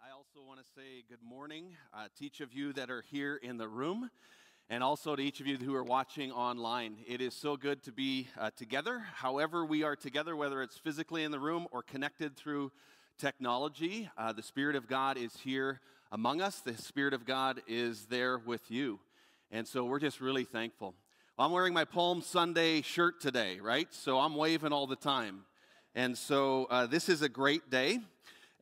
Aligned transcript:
I 0.00 0.12
also 0.12 0.46
want 0.46 0.60
to 0.60 0.66
say 0.74 1.04
good 1.08 1.22
morning 1.22 1.76
uh, 1.92 2.06
to 2.16 2.24
each 2.24 2.40
of 2.40 2.54
you 2.54 2.72
that 2.74 2.90
are 2.90 3.02
here 3.10 3.36
in 3.42 3.58
the 3.58 3.68
room 3.68 4.10
and 4.70 4.82
also 4.82 5.14
to 5.14 5.22
each 5.22 5.40
of 5.40 5.46
you 5.46 5.58
who 5.58 5.74
are 5.74 5.84
watching 5.84 6.32
online. 6.32 6.96
It 7.06 7.20
is 7.20 7.34
so 7.34 7.56
good 7.56 7.82
to 7.82 7.92
be 7.92 8.28
uh, 8.38 8.50
together, 8.56 9.04
however, 9.14 9.66
we 9.66 9.82
are 9.82 9.96
together, 9.96 10.34
whether 10.34 10.62
it's 10.62 10.78
physically 10.78 11.24
in 11.24 11.30
the 11.30 11.38
room 11.38 11.66
or 11.72 11.82
connected 11.82 12.36
through 12.36 12.72
technology. 13.18 14.08
Uh, 14.16 14.32
the 14.32 14.42
Spirit 14.42 14.76
of 14.76 14.88
God 14.88 15.18
is 15.18 15.36
here 15.38 15.80
among 16.10 16.40
us, 16.40 16.60
the 16.60 16.76
Spirit 16.76 17.12
of 17.12 17.26
God 17.26 17.60
is 17.66 18.06
there 18.06 18.38
with 18.38 18.70
you. 18.70 18.98
And 19.50 19.66
so 19.66 19.84
we're 19.84 20.00
just 20.00 20.20
really 20.20 20.44
thankful. 20.44 20.94
I'm 21.38 21.50
wearing 21.50 21.74
my 21.74 21.84
Palm 21.84 22.22
Sunday 22.22 22.80
shirt 22.80 23.20
today, 23.20 23.60
right? 23.60 23.88
So 23.90 24.20
I'm 24.20 24.36
waving 24.36 24.72
all 24.72 24.86
the 24.86 24.96
time. 24.96 25.44
And 25.94 26.16
so 26.16 26.66
uh, 26.70 26.86
this 26.86 27.08
is 27.08 27.22
a 27.22 27.28
great 27.28 27.70
day. 27.70 28.00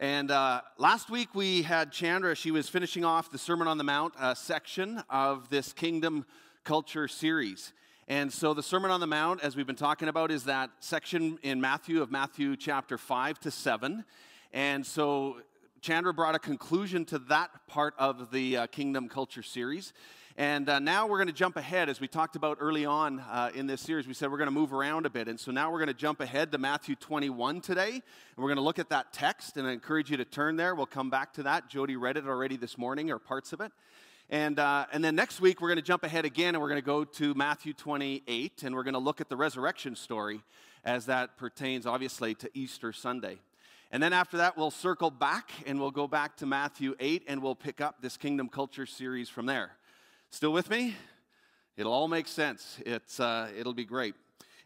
And 0.05 0.31
uh, 0.31 0.61
last 0.77 1.09
week 1.09 1.35
we 1.35 1.63
had 1.63 1.91
Chandra, 1.91 2.37
she 2.37 2.51
was 2.51 2.69
finishing 2.69 3.07
off 3.07 3.31
the 3.31 3.39
Sermon 3.39 3.67
on 3.67 3.79
the 3.79 3.85
Mount 3.85 4.13
uh, 4.19 4.35
section 4.35 5.03
of 5.09 5.49
this 5.49 5.73
Kingdom 5.73 6.27
Culture 6.63 7.09
series. 7.09 7.73
And 8.07 8.31
so 8.31 8.53
the 8.53 8.63
Sermon 8.63 8.91
on 8.91 9.01
the 9.01 9.07
Mount, 9.07 9.41
as 9.41 9.57
we've 9.57 9.67
been 9.67 9.77
talking 9.77 10.09
about, 10.09 10.31
is 10.31 10.45
that 10.45 10.69
section 10.81 11.39
in 11.43 11.59
Matthew 11.59 12.03
of 12.03 12.11
Matthew 12.11 12.55
chapter 12.55 12.99
5 12.99 13.41
to 13.41 13.51
7. 13.51 14.05
And 14.53 14.85
so 14.85 15.39
Chandra 15.85 16.15
brought 16.15 16.35
a 16.35 16.39
conclusion 16.39 17.05
to 17.05 17.19
that 17.19 17.51
part 17.67 17.93
of 17.99 18.31
the 18.31 18.57
uh, 18.57 18.67
Kingdom 18.69 19.07
Culture 19.07 19.43
series. 19.43 19.93
And 20.35 20.67
uh, 20.67 20.79
now 20.79 21.07
we're 21.07 21.19
going 21.19 21.27
to 21.27 21.35
jump 21.35 21.59
ahead, 21.59 21.91
as 21.91 22.01
we 22.01 22.09
talked 22.09 22.37
about 22.37 22.57
early 22.59 22.87
on 22.87 23.21
uh, 23.21 23.51
in 23.55 23.67
this 23.67 23.83
series. 23.83 24.07
We 24.09 24.15
said 24.15 24.31
we're 24.31 24.39
going 24.39 24.47
to 24.47 24.51
move 24.51 24.73
around 24.73 25.05
a 25.05 25.11
bit. 25.11 25.29
And 25.29 25.39
so 25.39 25.53
now 25.53 25.71
we're 25.71 25.81
going 25.81 25.89
to 25.89 25.93
jump 25.93 26.23
ahead 26.23 26.53
to 26.53 26.59
Matthew 26.59 26.95
21 26.95 27.61
today. 27.61 27.91
And 27.91 28.03
we're 28.39 28.49
going 28.49 28.57
to 28.57 28.63
look 28.63 28.79
at 28.79 28.89
that 28.89 29.13
text. 29.13 29.59
And 29.59 29.67
I 29.67 29.73
encourage 29.73 30.11
you 30.11 30.17
to 30.17 30.25
turn 30.25 30.57
there. 30.57 30.75
We'll 30.75 30.87
come 30.87 31.11
back 31.11 31.35
to 31.35 31.43
that. 31.43 31.69
Jody 31.69 31.97
read 31.97 32.17
it 32.17 32.27
already 32.27 32.57
this 32.57 32.79
morning, 32.79 33.11
or 33.11 33.19
parts 33.19 33.53
of 33.53 33.61
it. 33.61 33.71
And, 34.31 34.59
uh, 34.59 34.87
and 34.91 35.05
then 35.05 35.15
next 35.15 35.43
week, 35.43 35.61
we're 35.61 35.69
going 35.69 35.77
to 35.77 35.83
jump 35.83 36.03
ahead 36.03 36.25
again 36.25 36.55
and 36.55 36.63
we're 36.63 36.71
going 36.71 36.81
to 36.81 36.87
go 36.87 37.05
to 37.05 37.35
Matthew 37.35 37.75
28. 37.75 38.63
And 38.63 38.75
we're 38.75 38.85
going 38.85 38.95
to 38.95 39.01
look 39.01 39.21
at 39.21 39.29
the 39.29 39.37
resurrection 39.37 39.97
story 39.97 40.41
as 40.83 41.05
that 41.07 41.37
pertains, 41.37 41.85
obviously, 41.85 42.35
to 42.37 42.49
Easter 42.55 42.91
Sunday. 42.91 43.37
And 43.95 44.03
then 44.03 44.13
after 44.13 44.39
that, 44.39 44.57
we'll 44.57 44.73
circle 44.73 45.09
back 45.09 45.53
and 45.67 45.79
we'll 45.79 45.93
go 45.93 46.09
back 46.09 46.37
to 46.39 46.47
Matthew 46.47 46.97
8 46.99 47.27
and 47.29 47.41
we'll 47.41 47.55
pick 47.55 47.81
up 47.81 48.03
this 48.03 48.17
Kingdom 48.17 48.49
Culture 48.49 48.87
series 48.87 49.29
from 49.29 49.47
there. 49.47 49.71
Still 50.31 50.53
with 50.53 50.69
me? 50.69 50.97
It'll 51.77 51.93
all 51.93 52.09
make 52.09 52.27
sense. 52.27 52.81
It's, 52.85 53.21
uh, 53.21 53.53
it'll 53.57 53.73
be 53.73 53.85
great. 53.85 54.17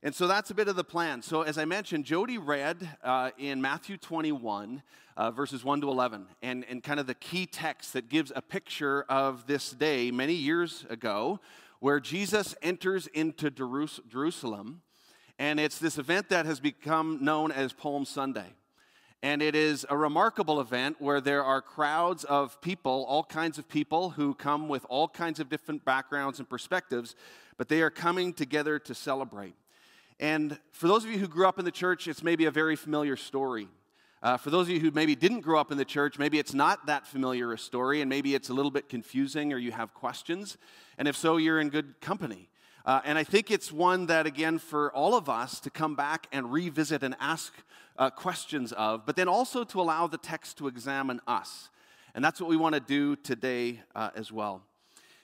And 0.03 0.15
so 0.15 0.29
that's 0.29 0.51
a 0.51 0.55
bit 0.55 0.67
of 0.67 0.77
the 0.77 0.83
plan. 0.83 1.21
So, 1.21 1.43
as 1.43 1.59
I 1.59 1.67
mentioned, 1.67 2.07
Jody 2.07 2.39
read 2.39 2.89
uh, 3.05 3.33
in 3.37 3.61
Matthew 3.61 3.99
21, 3.99 4.83
uh, 5.19 5.31
verses 5.31 5.63
1 5.63 5.83
to 5.83 5.91
11, 5.91 6.25
and, 6.41 6.65
and 6.67 6.83
kind 6.83 6.99
of 6.99 7.07
the 7.07 7.13
key 7.13 7.45
text 7.45 7.93
that 7.93 8.09
gives 8.09 8.33
a 8.35 8.41
picture 8.41 9.05
of 9.11 9.47
this 9.47 9.73
day 9.73 10.11
many 10.11 10.33
years 10.33 10.87
ago 10.89 11.39
where 11.81 12.01
Jesus 12.01 12.55
enters 12.63 13.09
into 13.09 13.51
Jerusalem. 13.51 14.81
And 15.39 15.61
it's 15.61 15.79
this 15.79 15.99
event 15.99 16.31
that 16.31 16.47
has 16.47 16.61
become 16.61 17.19
known 17.21 17.53
as 17.53 17.75
Palm 17.75 18.07
Sunday. 18.07 18.55
And 19.23 19.43
it 19.43 19.57
is 19.57 19.85
a 19.91 19.97
remarkable 19.97 20.61
event 20.61 20.97
where 21.01 21.21
there 21.21 21.43
are 21.43 21.61
crowds 21.61 22.23
of 22.23 22.61
people, 22.61 23.05
all 23.09 23.25
kinds 23.25 23.59
of 23.59 23.69
people 23.69 24.11
who 24.11 24.33
come 24.33 24.69
with 24.69 24.87
all 24.89 25.09
kinds 25.09 25.41
of 25.41 25.49
different 25.49 25.85
backgrounds 25.85 26.39
and 26.39 26.49
perspectives, 26.49 27.17
but 27.57 27.69
they 27.69 27.83
are 27.83 27.91
coming 27.91 28.33
together 28.33 28.79
to 28.79 28.95
celebrate. 28.95 29.57
And 30.21 30.59
for 30.71 30.87
those 30.87 31.05
of 31.05 31.11
you 31.11 31.19
who 31.19 31.27
grew 31.27 31.49
up 31.49 31.59
in 31.59 31.65
the 31.65 31.73
church, 31.73 32.07
it's 32.07 32.23
maybe 32.23 32.45
a 32.45 32.51
very 32.53 32.77
familiar 32.77 33.17
story. 33.17 33.67
Uh, 34.23 34.37
for 34.37 34.51
those 34.51 34.67
of 34.67 34.71
you 34.71 34.81
who 34.81 34.91
maybe 34.93 35.15
didn't 35.17 35.41
grow 35.41 35.61
up 35.61 35.73
in 35.73 35.79
the 35.79 35.85
church, 35.85 36.19
maybe 36.19 36.39
it's 36.39 36.55
not 36.55 36.87
that 36.87 37.07
familiar 37.07 37.53
a 37.53 37.59
story, 37.59 38.01
and 38.01 38.09
maybe 38.09 38.35
it's 38.35 38.51
a 38.51 38.55
little 38.55 38.71
bit 38.71 38.89
confusing 38.89 39.53
or 39.53 39.59
you 39.59 39.73
have 39.73 39.95
questions. 39.95 40.57
And 40.97 41.07
if 41.07 41.17
so, 41.17 41.37
you're 41.37 41.61
in 41.61 41.71
good 41.71 42.01
company. 42.01 42.49
Uh, 42.89 43.03
and 43.05 43.19
I 43.19 43.23
think 43.23 43.51
it's 43.51 43.71
one 43.71 44.07
that, 44.07 44.27
again, 44.27 44.59
for 44.59 44.91
all 44.95 45.15
of 45.15 45.29
us 45.29 45.61
to 45.61 45.69
come 45.69 45.95
back 45.95 46.27
and 46.33 46.51
revisit 46.51 47.03
and 47.03 47.15
ask 47.21 47.53
uh, 47.99 48.09
questions 48.09 48.73
of, 48.73 49.05
but 49.05 49.15
then 49.15 49.29
also 49.29 49.63
to 49.63 49.79
allow 49.79 50.07
the 50.07 50.17
text 50.17 50.57
to 50.57 50.69
examine 50.69 51.21
us. 51.27 51.69
And 52.15 52.25
that's 52.25 52.41
what 52.41 52.49
we 52.49 52.57
want 52.57 52.77
to 52.77 52.81
do 52.81 53.15
today 53.15 53.83
uh, 53.95 54.09
as 54.15 54.33
well. 54.33 54.63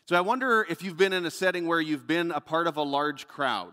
So 0.04 0.14
I 0.14 0.20
wonder 0.20 0.66
if 0.68 0.82
you've 0.82 0.98
been 0.98 1.14
in 1.14 1.24
a 1.24 1.30
setting 1.30 1.66
where 1.66 1.80
you've 1.80 2.06
been 2.06 2.32
a 2.32 2.40
part 2.40 2.66
of 2.66 2.76
a 2.76 2.82
large 2.82 3.26
crowd. 3.28 3.72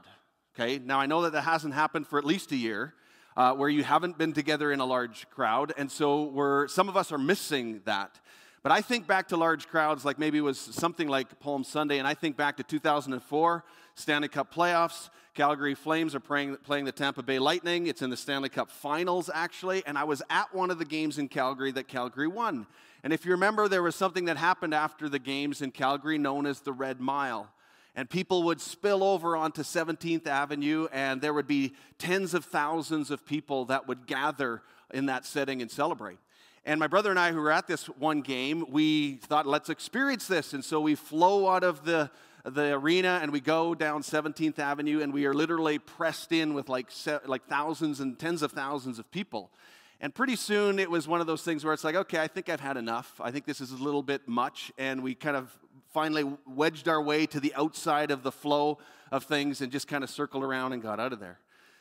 Okay, 0.56 0.80
now 0.80 0.98
I 0.98 1.06
know 1.06 1.24
that 1.24 1.34
that 1.34 1.42
hasn't 1.42 1.74
happened 1.74 2.08
for 2.08 2.18
at 2.18 2.24
least 2.24 2.54
a 2.54 2.58
year. 2.58 2.94
Uh, 3.36 3.54
where 3.54 3.70
you 3.70 3.82
haven't 3.82 4.18
been 4.18 4.34
together 4.34 4.74
in 4.74 4.82
a 4.82 4.86
large 4.86 5.30
crowd, 5.30 5.74
and 5.78 5.90
so 5.90 6.24
we're, 6.24 6.68
some 6.68 6.90
of 6.90 6.98
us 6.98 7.14
are 7.14 7.18
missing 7.18 7.80
that. 7.86 8.20
But 8.64 8.72
I 8.72 8.82
think 8.82 9.08
back 9.08 9.30
to 9.30 9.38
large 9.38 9.68
crowds, 9.68 10.06
like 10.06 10.20
maybe 10.20 10.38
it 10.38 10.42
was 10.42 10.60
something 10.60 11.08
like 11.08 11.40
Palm 11.40 11.64
Sunday, 11.64 11.98
and 11.98 12.08
I 12.08 12.14
think 12.14 12.38
back 12.38 12.58
to 12.58 12.64
2004 12.64 13.64
Stanley 13.96 14.28
Cup 14.28 14.54
playoffs. 14.54 15.10
Calgary 15.34 15.76
Flames 15.76 16.14
are 16.14 16.20
playing, 16.20 16.58
playing 16.58 16.86
the 16.86 16.92
Tampa 16.92 17.24
Bay 17.24 17.40
Lightning. 17.40 17.88
It's 17.88 18.02
in 18.02 18.10
the 18.10 18.18
Stanley 18.18 18.50
Cup 18.50 18.70
finals, 18.70 19.30
actually. 19.34 19.82
And 19.86 19.98
I 19.98 20.04
was 20.04 20.22
at 20.30 20.54
one 20.54 20.72
of 20.72 20.78
the 20.78 20.86
games 20.86 21.18
in 21.18 21.30
Calgary 21.30 21.72
that 21.72 21.88
Calgary 21.88 22.28
won. 22.28 22.68
And 23.04 23.14
if 23.14 23.26
you 23.26 23.32
remember, 23.32 23.68
there 23.68 23.82
was 23.82 23.96
something 23.96 24.26
that 24.26 24.38
happened 24.38 24.74
after 24.74 25.08
the 25.08 25.20
games 25.20 25.62
in 25.62 25.72
Calgary 25.72 26.18
known 26.18 26.46
as 26.46 26.60
the 26.60 26.74
Red 26.74 27.00
Mile. 27.00 27.50
And 27.96 28.10
people 28.10 28.44
would 28.44 28.62
spill 28.62 29.04
over 29.04 29.36
onto 29.36 29.64
17th 29.64 30.28
Avenue, 30.28 30.88
and 30.94 31.22
there 31.22 31.34
would 31.34 31.48
be 31.48 31.74
tens 31.98 32.34
of 32.34 32.46
thousands 32.46 33.12
of 33.12 33.26
people 33.26 33.66
that 33.66 33.88
would 33.88 34.08
gather 34.08 34.62
in 34.94 35.08
that 35.08 35.26
setting 35.26 35.62
and 35.62 35.70
celebrate. 35.70 36.18
And 36.64 36.80
my 36.80 36.88
brother 36.88 37.10
and 37.10 37.20
I, 37.20 37.32
who 37.32 37.42
were 37.42 37.52
at 37.52 37.68
this 37.68 37.88
one 37.88 38.22
game, 38.22 38.66
we 38.70 39.16
thought, 39.16 39.48
let's 39.48 39.70
experience 39.70 40.28
this. 40.28 40.54
And 40.54 40.64
so 40.64 40.80
we 40.80 40.96
flow 40.96 41.50
out 41.50 41.64
of 41.64 41.84
the 41.84 42.12
the 42.44 42.74
arena 42.74 43.20
and 43.22 43.32
we 43.32 43.40
go 43.40 43.76
down 43.76 44.02
17th 44.02 44.60
Avenue 44.60 45.02
and 45.02 45.14
we 45.14 45.26
are 45.26 45.34
literally 45.34 45.80
pressed 45.80 46.32
in 46.32 46.54
with 46.54 46.70
like, 46.70 46.90
like 47.26 47.48
thousands 47.48 48.00
and 48.00 48.18
tens 48.18 48.42
of 48.42 48.52
thousands 48.52 49.00
of 49.00 49.10
people. 49.12 49.52
And 50.00 50.14
pretty 50.14 50.36
soon 50.36 50.80
it 50.80 50.90
was 50.90 51.08
one 51.08 51.22
of 51.22 51.28
those 51.28 51.44
things 51.44 51.64
where 51.64 51.74
it's 51.74 51.84
like, 51.84 51.96
okay, 51.96 52.20
I 52.20 52.28
think 52.28 52.50
I've 52.50 52.60
had 52.60 52.76
enough. 52.76 53.22
I 53.22 53.32
think 53.32 53.46
this 53.46 53.62
is 53.62 53.72
a 53.72 53.78
little 53.78 54.02
bit 54.02 54.28
much. 54.28 54.72
And 54.78 55.04
we 55.04 55.14
kind 55.14 55.38
of 55.38 55.56
finally 55.94 56.26
wedged 56.48 56.88
our 56.88 57.02
way 57.02 57.28
to 57.28 57.40
the 57.40 57.54
outside 57.56 58.10
of 58.10 58.24
the 58.24 58.32
flow 58.32 58.80
of 59.12 59.26
things 59.26 59.62
and 59.62 59.72
just 59.72 59.88
kind 59.88 60.04
of 60.04 60.10
circled 60.10 60.44
around 60.44 60.74
and 60.74 60.82
got 60.82 61.00
out 61.00 61.14
of 61.14 61.20
there. 61.20 61.38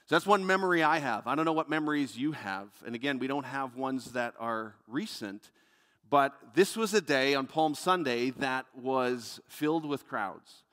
So 0.06 0.16
that's 0.16 0.26
one 0.26 0.44
memory 0.44 0.82
I 0.82 0.98
have. 0.98 1.26
I 1.26 1.34
don't 1.34 1.44
know 1.44 1.52
what 1.52 1.70
memories 1.70 2.18
you 2.18 2.32
have. 2.32 2.68
And 2.84 2.94
again, 2.94 3.18
we 3.18 3.28
don't 3.28 3.46
have 3.46 3.76
ones 3.76 4.12
that 4.12 4.34
are 4.40 4.74
recent. 4.88 5.50
But 6.10 6.34
this 6.54 6.76
was 6.76 6.92
a 6.92 7.00
day 7.00 7.36
on 7.36 7.46
Palm 7.46 7.76
Sunday 7.76 8.30
that 8.30 8.66
was 8.74 9.40
filled 9.48 9.86
with 9.86 10.08
crowds. 10.08 10.64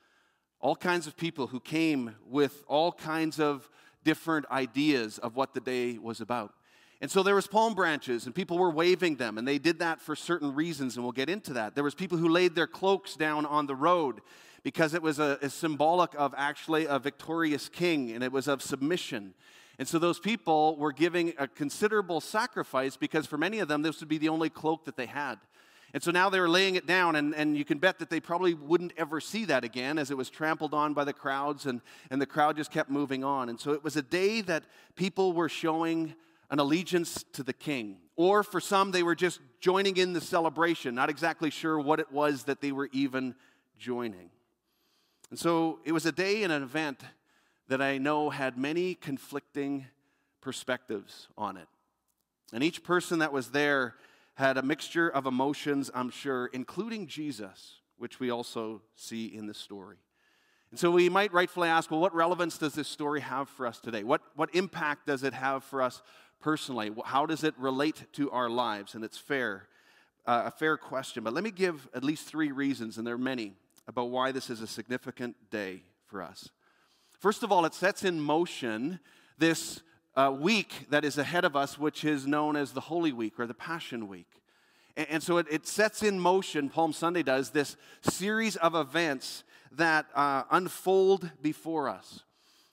All 0.60 0.74
kinds 0.74 1.06
of 1.06 1.16
people 1.16 1.46
who 1.46 1.60
came 1.60 2.16
with 2.28 2.64
all 2.66 2.90
kinds 2.90 3.38
of 3.38 3.70
different 4.02 4.46
ideas 4.50 5.18
of 5.18 5.36
what 5.36 5.54
the 5.54 5.60
day 5.60 5.96
was 5.96 6.20
about. 6.20 6.54
And 7.00 7.08
so 7.08 7.22
there 7.22 7.36
was 7.36 7.46
palm 7.46 7.74
branches 7.74 8.26
and 8.26 8.34
people 8.34 8.58
were 8.58 8.70
waving 8.70 9.16
them 9.16 9.38
and 9.38 9.46
they 9.46 9.58
did 9.58 9.78
that 9.78 10.00
for 10.00 10.16
certain 10.16 10.52
reasons 10.56 10.96
and 10.96 11.04
we'll 11.04 11.12
get 11.12 11.30
into 11.30 11.52
that. 11.52 11.76
There 11.76 11.84
was 11.84 11.94
people 11.94 12.18
who 12.18 12.28
laid 12.28 12.56
their 12.56 12.66
cloaks 12.66 13.14
down 13.14 13.46
on 13.46 13.66
the 13.66 13.76
road 13.76 14.20
because 14.64 14.94
it 14.94 15.02
was 15.02 15.20
a, 15.20 15.38
a 15.40 15.48
symbolic 15.48 16.10
of 16.16 16.34
actually 16.36 16.86
a 16.86 16.98
victorious 16.98 17.68
king 17.68 18.10
and 18.10 18.24
it 18.24 18.32
was 18.32 18.48
of 18.48 18.60
submission. 18.62 19.34
And 19.78 19.86
so 19.86 19.98
those 19.98 20.18
people 20.18 20.76
were 20.76 20.92
giving 20.92 21.34
a 21.38 21.46
considerable 21.46 22.20
sacrifice 22.20 22.96
because 22.96 23.26
for 23.26 23.38
many 23.38 23.60
of 23.60 23.68
them, 23.68 23.82
this 23.82 24.00
would 24.00 24.08
be 24.08 24.18
the 24.18 24.28
only 24.28 24.50
cloak 24.50 24.84
that 24.86 24.96
they 24.96 25.06
had. 25.06 25.38
And 25.94 26.02
so 26.02 26.10
now 26.10 26.28
they 26.28 26.38
were 26.38 26.50
laying 26.50 26.74
it 26.74 26.86
down, 26.86 27.16
and, 27.16 27.34
and 27.34 27.56
you 27.56 27.64
can 27.64 27.78
bet 27.78 27.98
that 28.00 28.10
they 28.10 28.20
probably 28.20 28.52
wouldn't 28.52 28.92
ever 28.98 29.20
see 29.20 29.46
that 29.46 29.64
again 29.64 29.98
as 29.98 30.10
it 30.10 30.16
was 30.18 30.28
trampled 30.28 30.74
on 30.74 30.92
by 30.92 31.04
the 31.04 31.14
crowds, 31.14 31.64
and, 31.64 31.80
and 32.10 32.20
the 32.20 32.26
crowd 32.26 32.56
just 32.56 32.70
kept 32.70 32.90
moving 32.90 33.24
on. 33.24 33.48
And 33.48 33.58
so 33.58 33.72
it 33.72 33.82
was 33.82 33.96
a 33.96 34.02
day 34.02 34.42
that 34.42 34.64
people 34.96 35.32
were 35.32 35.48
showing 35.48 36.14
an 36.50 36.58
allegiance 36.58 37.24
to 37.32 37.42
the 37.42 37.54
king. 37.54 37.98
Or 38.16 38.42
for 38.42 38.60
some, 38.60 38.90
they 38.90 39.02
were 39.02 39.14
just 39.14 39.40
joining 39.60 39.96
in 39.96 40.12
the 40.12 40.20
celebration, 40.20 40.94
not 40.94 41.08
exactly 41.08 41.50
sure 41.50 41.78
what 41.78 42.00
it 42.00 42.12
was 42.12 42.44
that 42.44 42.60
they 42.60 42.72
were 42.72 42.90
even 42.92 43.34
joining. 43.78 44.30
And 45.30 45.38
so 45.38 45.78
it 45.84 45.92
was 45.92 46.04
a 46.04 46.12
day 46.12 46.42
and 46.42 46.52
an 46.52 46.62
event 46.62 47.00
that 47.68 47.82
I 47.82 47.98
know 47.98 48.30
had 48.30 48.58
many 48.58 48.94
conflicting 48.94 49.86
perspectives 50.40 51.28
on 51.36 51.56
it. 51.56 51.68
And 52.52 52.64
each 52.64 52.82
person 52.82 53.18
that 53.18 53.32
was 53.32 53.50
there 53.50 53.94
had 54.34 54.56
a 54.56 54.62
mixture 54.62 55.08
of 55.08 55.26
emotions, 55.26 55.90
I'm 55.94 56.10
sure, 56.10 56.46
including 56.52 57.06
Jesus, 57.06 57.80
which 57.98 58.20
we 58.20 58.30
also 58.30 58.82
see 58.94 59.26
in 59.26 59.46
the 59.46 59.54
story. 59.54 59.96
And 60.70 60.78
so 60.78 60.90
we 60.90 61.08
might 61.08 61.32
rightfully 61.32 61.68
ask, 61.68 61.90
well, 61.90 62.00
what 62.00 62.14
relevance 62.14 62.58
does 62.58 62.74
this 62.74 62.88
story 62.88 63.20
have 63.20 63.48
for 63.48 63.66
us 63.66 63.80
today? 63.80 64.04
What, 64.04 64.22
what 64.34 64.54
impact 64.54 65.06
does 65.06 65.22
it 65.22 65.32
have 65.32 65.64
for 65.64 65.82
us 65.82 66.02
personally? 66.40 66.92
How 67.04 67.26
does 67.26 67.42
it 67.42 67.54
relate 67.58 68.04
to 68.14 68.30
our 68.30 68.48
lives? 68.48 68.94
And 68.94 69.02
it's 69.02 69.18
fair, 69.18 69.68
uh, 70.26 70.44
a 70.46 70.50
fair 70.50 70.76
question. 70.76 71.24
But 71.24 71.34
let 71.34 71.42
me 71.42 71.50
give 71.50 71.88
at 71.94 72.04
least 72.04 72.26
three 72.28 72.52
reasons, 72.52 72.98
and 72.98 73.06
there 73.06 73.14
are 73.14 73.18
many, 73.18 73.54
about 73.86 74.10
why 74.10 74.30
this 74.30 74.50
is 74.50 74.60
a 74.60 74.66
significant 74.66 75.36
day 75.50 75.82
for 76.06 76.22
us. 76.22 76.50
First 77.18 77.42
of 77.42 77.50
all, 77.50 77.64
it 77.64 77.74
sets 77.74 78.04
in 78.04 78.20
motion 78.20 79.00
this 79.38 79.80
uh, 80.14 80.32
week 80.38 80.86
that 80.90 81.04
is 81.04 81.18
ahead 81.18 81.44
of 81.44 81.56
us, 81.56 81.76
which 81.76 82.04
is 82.04 82.28
known 82.28 82.54
as 82.54 82.72
the 82.72 82.80
Holy 82.80 83.10
Week 83.10 83.40
or 83.40 83.46
the 83.46 83.54
Passion 83.54 84.06
Week. 84.06 84.28
And 84.96 85.20
so 85.20 85.38
it, 85.38 85.46
it 85.50 85.66
sets 85.66 86.02
in 86.04 86.20
motion, 86.20 86.68
Palm 86.68 86.92
Sunday 86.92 87.24
does, 87.24 87.50
this 87.50 87.76
series 88.02 88.54
of 88.56 88.76
events 88.76 89.42
that 89.72 90.06
uh, 90.14 90.44
unfold 90.50 91.30
before 91.42 91.88
us. 91.88 92.22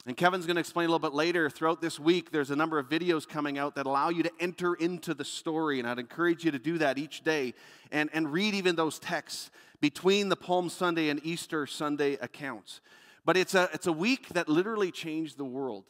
And 0.08 0.16
Kevin's 0.16 0.46
going 0.46 0.56
to 0.56 0.60
explain 0.60 0.90
a 0.90 0.92
little 0.92 1.10
bit 1.10 1.16
later. 1.16 1.50
Throughout 1.50 1.82
this 1.82 2.00
week, 2.00 2.32
there's 2.32 2.52
a 2.52 2.56
number 2.56 2.78
of 2.78 2.88
videos 2.88 3.28
coming 3.28 3.58
out 3.58 3.74
that 3.76 3.88
allow 3.88 4.10
you 4.10 4.22
to 4.22 4.32
enter 4.40 4.76
into 4.76 5.16
the 5.16 5.26
story. 5.26 5.80
And 5.80 5.88
I'd 5.88 5.98
encourage 5.98 6.46
you 6.46 6.52
to 6.52 6.60
do 6.60 6.78
that 6.78 7.00
each 7.00 7.24
day 7.24 7.56
and, 7.92 8.12
and 8.14 8.32
read 8.32 8.54
even 8.54 8.76
those 8.76 9.00
texts 9.00 9.50
between 9.82 10.30
the 10.30 10.36
Palm 10.36 10.70
Sunday 10.70 11.10
and 11.10 11.20
Easter 11.26 11.66
Sunday 11.66 12.14
accounts. 12.22 12.82
But 13.26 13.38
it's 13.38 13.56
a, 13.56 13.70
it's 13.74 13.88
a 13.88 13.92
week 13.92 14.30
that 14.30 14.48
literally 14.48 14.92
changed 14.92 15.38
the 15.38 15.46
world. 15.46 15.86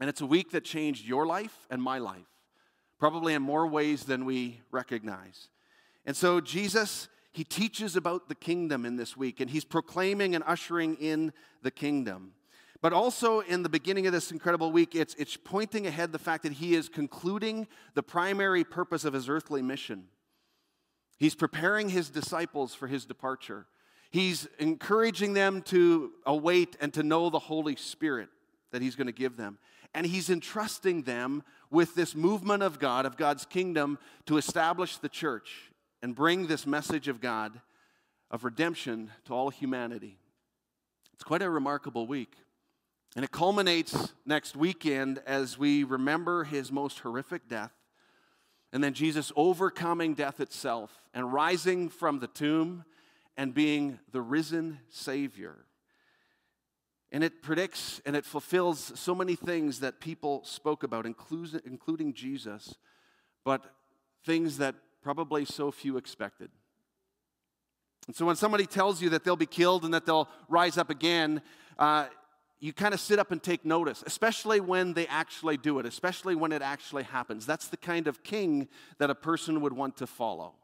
And 0.00 0.10
it's 0.10 0.20
a 0.20 0.26
week 0.26 0.50
that 0.50 0.64
changed 0.64 1.06
your 1.06 1.26
life 1.26 1.66
and 1.70 1.82
my 1.82 1.98
life, 1.98 2.26
probably 2.98 3.32
in 3.32 3.42
more 3.42 3.66
ways 3.66 4.04
than 4.04 4.24
we 4.24 4.60
recognize. 4.70 5.48
And 6.04 6.16
so 6.16 6.40
Jesus, 6.40 7.08
he 7.32 7.44
teaches 7.44 7.96
about 7.96 8.28
the 8.28 8.34
kingdom 8.34 8.84
in 8.84 8.96
this 8.96 9.16
week, 9.16 9.40
and 9.40 9.48
he's 9.48 9.64
proclaiming 9.64 10.34
and 10.34 10.44
ushering 10.46 10.96
in 10.96 11.32
the 11.62 11.70
kingdom. 11.70 12.32
But 12.82 12.92
also 12.92 13.40
in 13.40 13.62
the 13.62 13.70
beginning 13.70 14.06
of 14.06 14.12
this 14.12 14.30
incredible 14.30 14.70
week, 14.70 14.94
it's, 14.94 15.14
it's 15.14 15.38
pointing 15.38 15.86
ahead 15.86 16.12
the 16.12 16.18
fact 16.18 16.42
that 16.42 16.52
he 16.52 16.74
is 16.74 16.90
concluding 16.90 17.66
the 17.94 18.02
primary 18.02 18.64
purpose 18.64 19.06
of 19.06 19.14
his 19.14 19.28
earthly 19.28 19.62
mission. 19.62 20.08
He's 21.16 21.34
preparing 21.34 21.88
his 21.88 22.10
disciples 22.10 22.74
for 22.74 22.88
his 22.88 23.06
departure. 23.06 23.66
He's 24.14 24.46
encouraging 24.60 25.32
them 25.32 25.60
to 25.62 26.12
await 26.24 26.76
and 26.80 26.94
to 26.94 27.02
know 27.02 27.30
the 27.30 27.40
Holy 27.40 27.74
Spirit 27.74 28.28
that 28.70 28.80
he's 28.80 28.94
going 28.94 29.08
to 29.08 29.12
give 29.12 29.36
them. 29.36 29.58
And 29.92 30.06
he's 30.06 30.30
entrusting 30.30 31.02
them 31.02 31.42
with 31.68 31.96
this 31.96 32.14
movement 32.14 32.62
of 32.62 32.78
God, 32.78 33.06
of 33.06 33.16
God's 33.16 33.44
kingdom, 33.44 33.98
to 34.26 34.36
establish 34.36 34.98
the 34.98 35.08
church 35.08 35.72
and 36.00 36.14
bring 36.14 36.46
this 36.46 36.64
message 36.64 37.08
of 37.08 37.20
God, 37.20 37.60
of 38.30 38.44
redemption, 38.44 39.10
to 39.24 39.34
all 39.34 39.50
humanity. 39.50 40.16
It's 41.14 41.24
quite 41.24 41.42
a 41.42 41.50
remarkable 41.50 42.06
week. 42.06 42.36
And 43.16 43.24
it 43.24 43.32
culminates 43.32 44.12
next 44.24 44.54
weekend 44.54 45.22
as 45.26 45.58
we 45.58 45.82
remember 45.82 46.44
his 46.44 46.70
most 46.70 47.00
horrific 47.00 47.48
death. 47.48 47.72
And 48.72 48.84
then 48.84 48.94
Jesus 48.94 49.32
overcoming 49.34 50.14
death 50.14 50.38
itself 50.38 51.02
and 51.12 51.32
rising 51.32 51.88
from 51.88 52.20
the 52.20 52.28
tomb 52.28 52.84
and 53.36 53.54
being 53.54 53.98
the 54.12 54.20
risen 54.20 54.78
Savior. 54.90 55.64
And 57.12 57.22
it 57.22 57.42
predicts 57.42 58.00
and 58.04 58.16
it 58.16 58.24
fulfills 58.24 58.92
so 58.98 59.14
many 59.14 59.36
things 59.36 59.80
that 59.80 60.00
people 60.00 60.42
spoke 60.44 60.82
about, 60.82 61.06
including 61.06 62.12
Jesus, 62.12 62.74
but 63.44 63.64
things 64.24 64.58
that 64.58 64.74
probably 65.02 65.44
so 65.44 65.70
few 65.70 65.96
expected. 65.96 66.50
And 68.06 68.16
so 68.16 68.26
when 68.26 68.36
somebody 68.36 68.66
tells 68.66 69.00
you 69.00 69.10
that 69.10 69.24
they'll 69.24 69.36
be 69.36 69.46
killed 69.46 69.84
and 69.84 69.94
that 69.94 70.06
they'll 70.06 70.28
rise 70.48 70.76
up 70.76 70.90
again, 70.90 71.40
uh, 71.78 72.06
you 72.60 72.72
kind 72.72 72.94
of 72.94 73.00
sit 73.00 73.18
up 73.18 73.30
and 73.30 73.42
take 73.42 73.64
notice, 73.64 74.02
especially 74.06 74.60
when 74.60 74.94
they 74.94 75.06
actually 75.06 75.56
do 75.56 75.78
it, 75.78 75.86
especially 75.86 76.34
when 76.34 76.50
it 76.50 76.62
actually 76.62 77.02
happens. 77.02 77.46
That's 77.46 77.68
the 77.68 77.76
kind 77.76 78.08
of 78.08 78.22
king 78.22 78.68
that 78.98 79.10
a 79.10 79.14
person 79.14 79.60
would 79.60 79.72
want 79.72 79.96
to 79.98 80.06
follow. 80.06 80.54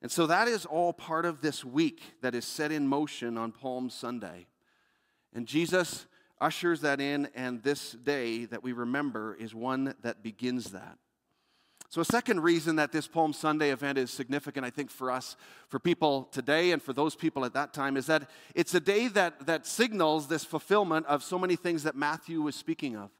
And 0.00 0.10
so 0.10 0.26
that 0.26 0.46
is 0.46 0.64
all 0.64 0.92
part 0.92 1.24
of 1.24 1.40
this 1.40 1.64
week 1.64 2.02
that 2.22 2.34
is 2.34 2.44
set 2.44 2.70
in 2.70 2.86
motion 2.86 3.36
on 3.36 3.52
Palm 3.52 3.90
Sunday. 3.90 4.46
And 5.34 5.46
Jesus 5.46 6.06
ushers 6.40 6.80
that 6.82 7.00
in, 7.00 7.28
and 7.34 7.62
this 7.62 7.92
day 7.92 8.44
that 8.44 8.62
we 8.62 8.72
remember 8.72 9.34
is 9.34 9.54
one 9.54 9.94
that 10.02 10.22
begins 10.22 10.70
that. 10.70 10.98
So, 11.90 12.02
a 12.02 12.04
second 12.04 12.42
reason 12.42 12.76
that 12.76 12.92
this 12.92 13.08
Palm 13.08 13.32
Sunday 13.32 13.70
event 13.70 13.96
is 13.96 14.10
significant, 14.10 14.66
I 14.66 14.68
think, 14.68 14.90
for 14.90 15.10
us, 15.10 15.36
for 15.68 15.78
people 15.78 16.28
today 16.30 16.72
and 16.72 16.82
for 16.82 16.92
those 16.92 17.16
people 17.16 17.46
at 17.46 17.54
that 17.54 17.72
time, 17.72 17.96
is 17.96 18.04
that 18.06 18.28
it's 18.54 18.74
a 18.74 18.80
day 18.80 19.08
that, 19.08 19.46
that 19.46 19.66
signals 19.66 20.28
this 20.28 20.44
fulfillment 20.44 21.06
of 21.06 21.22
so 21.22 21.38
many 21.38 21.56
things 21.56 21.84
that 21.84 21.96
Matthew 21.96 22.42
was 22.42 22.54
speaking 22.54 22.94
of. 22.94 23.10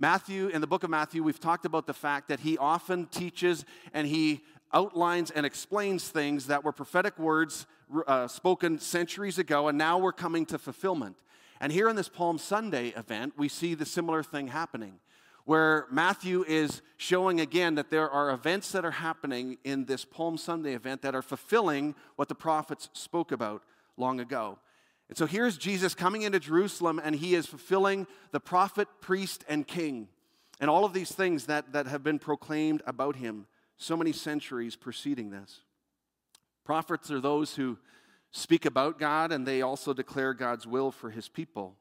Matthew, 0.00 0.48
in 0.48 0.60
the 0.60 0.66
book 0.66 0.82
of 0.82 0.90
Matthew, 0.90 1.22
we've 1.22 1.40
talked 1.40 1.64
about 1.64 1.86
the 1.86 1.94
fact 1.94 2.28
that 2.28 2.40
he 2.40 2.58
often 2.58 3.06
teaches 3.06 3.64
and 3.94 4.08
he 4.08 4.42
outlines 4.72 5.30
and 5.30 5.46
explains 5.46 6.08
things 6.08 6.46
that 6.46 6.64
were 6.64 6.72
prophetic 6.72 7.18
words 7.18 7.66
uh, 8.06 8.26
spoken 8.26 8.78
centuries 8.78 9.38
ago, 9.38 9.68
and 9.68 9.78
now 9.78 9.98
we're 9.98 10.12
coming 10.12 10.44
to 10.46 10.58
fulfillment. 10.58 11.16
And 11.60 11.72
here 11.72 11.88
in 11.88 11.96
this 11.96 12.08
Palm 12.08 12.38
Sunday 12.38 12.88
event, 12.88 13.34
we 13.36 13.48
see 13.48 13.74
the 13.74 13.86
similar 13.86 14.22
thing 14.22 14.48
happening 14.48 14.98
where 15.46 15.86
Matthew 15.92 16.44
is 16.46 16.82
showing 16.96 17.40
again 17.40 17.76
that 17.76 17.88
there 17.88 18.10
are 18.10 18.30
events 18.30 18.72
that 18.72 18.84
are 18.84 18.90
happening 18.90 19.58
in 19.62 19.84
this 19.84 20.04
Palm 20.04 20.36
Sunday 20.36 20.74
event 20.74 21.02
that 21.02 21.14
are 21.14 21.22
fulfilling 21.22 21.94
what 22.16 22.28
the 22.28 22.34
prophets 22.34 22.90
spoke 22.92 23.30
about 23.30 23.62
long 23.96 24.18
ago. 24.18 24.58
And 25.08 25.16
so 25.16 25.24
here's 25.24 25.56
Jesus 25.56 25.94
coming 25.94 26.22
into 26.22 26.40
Jerusalem, 26.40 27.00
and 27.02 27.14
he 27.14 27.36
is 27.36 27.46
fulfilling 27.46 28.08
the 28.32 28.40
prophet, 28.40 28.88
priest, 29.00 29.44
and 29.48 29.64
king, 29.64 30.08
and 30.58 30.68
all 30.68 30.84
of 30.84 30.92
these 30.92 31.12
things 31.12 31.46
that, 31.46 31.72
that 31.72 31.86
have 31.86 32.02
been 32.02 32.18
proclaimed 32.18 32.82
about 32.84 33.14
him 33.14 33.46
so 33.76 33.96
many 33.96 34.12
centuries 34.12 34.76
preceding 34.76 35.30
this. 35.30 35.60
Prophets 36.64 37.10
are 37.10 37.20
those 37.20 37.54
who 37.54 37.78
speak 38.32 38.64
about 38.64 38.98
God, 38.98 39.32
and 39.32 39.46
they 39.46 39.62
also 39.62 39.92
declare 39.92 40.34
God's 40.34 40.66
will 40.66 40.90
for 40.90 41.10
his 41.10 41.28
people. 41.28 41.76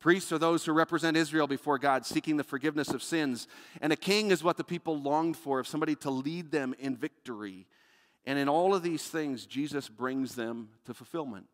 Priests 0.00 0.32
are 0.32 0.38
those 0.38 0.64
who 0.64 0.72
represent 0.72 1.16
Israel 1.16 1.46
before 1.46 1.78
God, 1.78 2.04
seeking 2.04 2.36
the 2.36 2.44
forgiveness 2.44 2.88
of 2.88 3.02
sins. 3.02 3.46
And 3.80 3.92
a 3.92 3.96
king 3.96 4.32
is 4.32 4.42
what 4.42 4.56
the 4.56 4.64
people 4.64 5.00
longed 5.00 5.36
for, 5.36 5.60
of 5.60 5.68
somebody 5.68 5.94
to 5.96 6.10
lead 6.10 6.50
them 6.50 6.74
in 6.78 6.96
victory. 6.96 7.66
And 8.24 8.38
in 8.38 8.48
all 8.48 8.74
of 8.74 8.82
these 8.82 9.06
things, 9.06 9.46
Jesus 9.46 9.88
brings 9.88 10.34
them 10.34 10.70
to 10.86 10.94
fulfillment. 10.94 11.46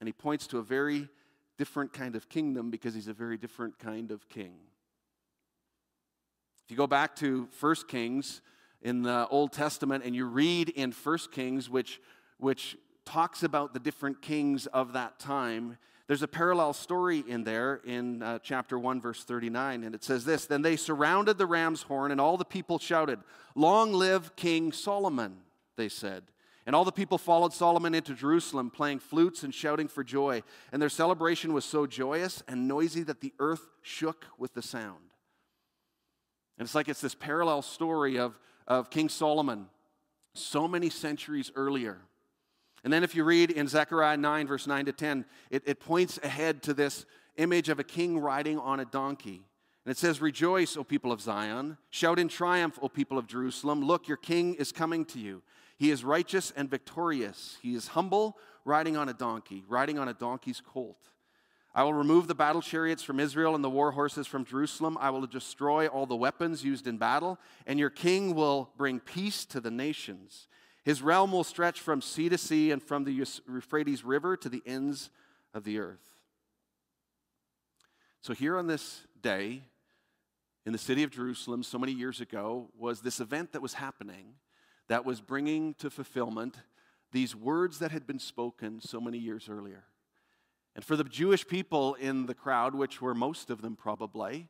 And 0.00 0.08
he 0.08 0.12
points 0.12 0.46
to 0.48 0.58
a 0.58 0.62
very 0.62 1.08
different 1.56 1.92
kind 1.92 2.16
of 2.16 2.28
kingdom 2.28 2.70
because 2.70 2.94
he's 2.94 3.08
a 3.08 3.12
very 3.12 3.36
different 3.36 3.78
kind 3.78 4.10
of 4.10 4.28
king. 4.28 4.56
If 6.64 6.70
you 6.70 6.78
go 6.78 6.86
back 6.86 7.14
to 7.16 7.46
1 7.60 7.74
Kings 7.88 8.40
in 8.80 9.02
the 9.02 9.28
Old 9.28 9.52
Testament 9.52 10.02
and 10.02 10.16
you 10.16 10.24
read 10.24 10.70
in 10.70 10.92
1 10.92 11.18
Kings, 11.30 11.68
which, 11.68 12.00
which 12.38 12.78
talks 13.04 13.42
about 13.42 13.74
the 13.74 13.78
different 13.78 14.22
kings 14.22 14.64
of 14.68 14.94
that 14.94 15.18
time, 15.18 15.76
there's 16.06 16.22
a 16.22 16.28
parallel 16.28 16.72
story 16.72 17.22
in 17.28 17.44
there 17.44 17.82
in 17.84 18.22
uh, 18.22 18.38
chapter 18.42 18.78
1, 18.78 18.98
verse 19.02 19.24
39, 19.24 19.84
and 19.84 19.94
it 19.94 20.02
says 20.02 20.24
this 20.24 20.46
Then 20.46 20.62
they 20.62 20.76
surrounded 20.76 21.36
the 21.36 21.44
ram's 21.44 21.82
horn, 21.82 22.10
and 22.10 22.18
all 22.18 22.38
the 22.38 22.46
people 22.46 22.78
shouted, 22.78 23.18
Long 23.54 23.92
live 23.92 24.34
King 24.34 24.72
Solomon, 24.72 25.36
they 25.76 25.90
said. 25.90 26.22
And 26.64 26.74
all 26.74 26.86
the 26.86 26.92
people 26.92 27.18
followed 27.18 27.52
Solomon 27.52 27.94
into 27.94 28.14
Jerusalem, 28.14 28.70
playing 28.70 29.00
flutes 29.00 29.42
and 29.42 29.54
shouting 29.54 29.86
for 29.86 30.02
joy. 30.02 30.42
And 30.72 30.80
their 30.80 30.88
celebration 30.88 31.52
was 31.52 31.66
so 31.66 31.86
joyous 31.86 32.42
and 32.48 32.66
noisy 32.66 33.02
that 33.02 33.20
the 33.20 33.34
earth 33.38 33.68
shook 33.82 34.24
with 34.38 34.54
the 34.54 34.62
sound. 34.62 35.13
And 36.58 36.66
it's 36.66 36.74
like 36.74 36.88
it's 36.88 37.00
this 37.00 37.14
parallel 37.14 37.62
story 37.62 38.18
of, 38.18 38.38
of 38.66 38.90
King 38.90 39.08
Solomon 39.08 39.66
so 40.34 40.66
many 40.66 40.90
centuries 40.90 41.50
earlier. 41.54 41.98
And 42.82 42.92
then 42.92 43.02
if 43.02 43.14
you 43.14 43.24
read 43.24 43.50
in 43.50 43.66
Zechariah 43.66 44.16
9, 44.16 44.46
verse 44.46 44.66
9 44.66 44.86
to 44.86 44.92
10, 44.92 45.24
it, 45.50 45.62
it 45.64 45.80
points 45.80 46.18
ahead 46.22 46.62
to 46.64 46.74
this 46.74 47.06
image 47.36 47.68
of 47.68 47.78
a 47.78 47.84
king 47.84 48.18
riding 48.18 48.58
on 48.58 48.80
a 48.80 48.84
donkey. 48.84 49.46
And 49.84 49.90
it 49.90 49.96
says, 49.96 50.20
Rejoice, 50.20 50.76
O 50.76 50.84
people 50.84 51.12
of 51.12 51.20
Zion. 51.20 51.78
Shout 51.90 52.18
in 52.18 52.28
triumph, 52.28 52.78
O 52.82 52.88
people 52.88 53.16
of 53.16 53.26
Jerusalem. 53.26 53.82
Look, 53.82 54.06
your 54.06 54.16
king 54.16 54.54
is 54.54 54.72
coming 54.72 55.04
to 55.06 55.18
you. 55.18 55.42
He 55.78 55.90
is 55.90 56.04
righteous 56.04 56.52
and 56.56 56.68
victorious. 56.68 57.58
He 57.62 57.74
is 57.74 57.88
humble, 57.88 58.36
riding 58.64 58.96
on 58.96 59.08
a 59.08 59.14
donkey, 59.14 59.64
riding 59.66 59.98
on 59.98 60.08
a 60.08 60.14
donkey's 60.14 60.60
colt. 60.60 61.08
I 61.74 61.82
will 61.82 61.94
remove 61.94 62.28
the 62.28 62.36
battle 62.36 62.62
chariots 62.62 63.02
from 63.02 63.18
Israel 63.18 63.56
and 63.56 63.64
the 63.64 63.70
war 63.70 63.90
horses 63.90 64.28
from 64.28 64.44
Jerusalem. 64.44 64.96
I 65.00 65.10
will 65.10 65.26
destroy 65.26 65.88
all 65.88 66.06
the 66.06 66.14
weapons 66.14 66.62
used 66.62 66.86
in 66.86 66.98
battle, 66.98 67.38
and 67.66 67.80
your 67.80 67.90
king 67.90 68.34
will 68.36 68.70
bring 68.76 69.00
peace 69.00 69.44
to 69.46 69.60
the 69.60 69.72
nations. 69.72 70.46
His 70.84 71.02
realm 71.02 71.32
will 71.32 71.42
stretch 71.42 71.80
from 71.80 72.00
sea 72.00 72.28
to 72.28 72.38
sea 72.38 72.70
and 72.70 72.80
from 72.80 73.04
the 73.04 73.12
Euphrates 73.12 74.04
River 74.04 74.36
to 74.36 74.48
the 74.48 74.62
ends 74.64 75.10
of 75.52 75.64
the 75.64 75.78
earth. 75.80 76.20
So, 78.20 78.34
here 78.34 78.56
on 78.56 78.68
this 78.68 79.06
day 79.20 79.62
in 80.64 80.72
the 80.72 80.78
city 80.78 81.02
of 81.02 81.10
Jerusalem, 81.10 81.62
so 81.62 81.78
many 81.78 81.92
years 81.92 82.20
ago, 82.20 82.68
was 82.78 83.00
this 83.00 83.18
event 83.18 83.52
that 83.52 83.62
was 83.62 83.74
happening 83.74 84.34
that 84.88 85.04
was 85.04 85.20
bringing 85.20 85.74
to 85.74 85.90
fulfillment 85.90 86.56
these 87.12 87.34
words 87.34 87.78
that 87.78 87.90
had 87.90 88.06
been 88.06 88.18
spoken 88.18 88.80
so 88.80 89.00
many 89.00 89.18
years 89.18 89.48
earlier. 89.48 89.84
And 90.74 90.84
for 90.84 90.96
the 90.96 91.04
Jewish 91.04 91.46
people 91.46 91.94
in 91.94 92.26
the 92.26 92.34
crowd, 92.34 92.74
which 92.74 93.00
were 93.00 93.14
most 93.14 93.50
of 93.50 93.62
them 93.62 93.76
probably, 93.76 94.48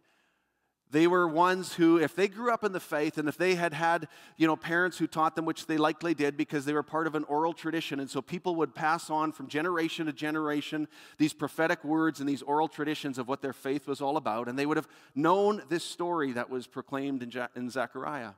they 0.90 1.06
were 1.06 1.26
ones 1.26 1.74
who, 1.74 1.98
if 1.98 2.14
they 2.14 2.28
grew 2.28 2.52
up 2.52 2.62
in 2.62 2.70
the 2.70 2.78
faith 2.78 3.18
and 3.18 3.28
if 3.28 3.36
they 3.36 3.56
had 3.56 3.74
had, 3.74 4.06
you 4.36 4.46
know, 4.46 4.54
parents 4.54 4.96
who 4.96 5.06
taught 5.08 5.34
them, 5.34 5.44
which 5.44 5.66
they 5.66 5.76
likely 5.76 6.14
did 6.14 6.36
because 6.36 6.64
they 6.64 6.72
were 6.72 6.84
part 6.84 7.06
of 7.06 7.16
an 7.16 7.24
oral 7.24 7.52
tradition, 7.52 7.98
and 7.98 8.08
so 8.08 8.22
people 8.22 8.54
would 8.56 8.74
pass 8.74 9.10
on 9.10 9.32
from 9.32 9.48
generation 9.48 10.06
to 10.06 10.12
generation 10.12 10.86
these 11.18 11.32
prophetic 11.32 11.82
words 11.82 12.20
and 12.20 12.28
these 12.28 12.42
oral 12.42 12.68
traditions 12.68 13.18
of 13.18 13.26
what 13.26 13.42
their 13.42 13.52
faith 13.52 13.88
was 13.88 14.00
all 14.00 14.16
about, 14.16 14.48
and 14.48 14.58
they 14.58 14.66
would 14.66 14.76
have 14.76 14.88
known 15.16 15.62
this 15.68 15.82
story 15.84 16.32
that 16.32 16.48
was 16.48 16.66
proclaimed 16.68 17.22
in, 17.22 17.32
in 17.56 17.70
Zechariah. 17.70 18.32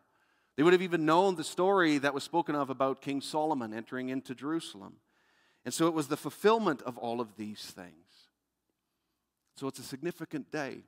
They 0.56 0.62
would 0.62 0.72
have 0.72 0.82
even 0.82 1.04
known 1.04 1.36
the 1.36 1.44
story 1.44 1.98
that 1.98 2.14
was 2.14 2.24
spoken 2.24 2.54
of 2.54 2.70
about 2.70 3.02
King 3.02 3.20
Solomon 3.20 3.74
entering 3.74 4.08
into 4.08 4.34
Jerusalem. 4.34 4.94
And 5.66 5.74
so 5.74 5.88
it 5.88 5.94
was 5.94 6.06
the 6.06 6.16
fulfillment 6.16 6.80
of 6.82 6.96
all 6.96 7.20
of 7.20 7.36
these 7.36 7.60
things. 7.60 7.90
So 9.56 9.66
it's 9.66 9.80
a 9.80 9.82
significant 9.82 10.52
day. 10.52 10.84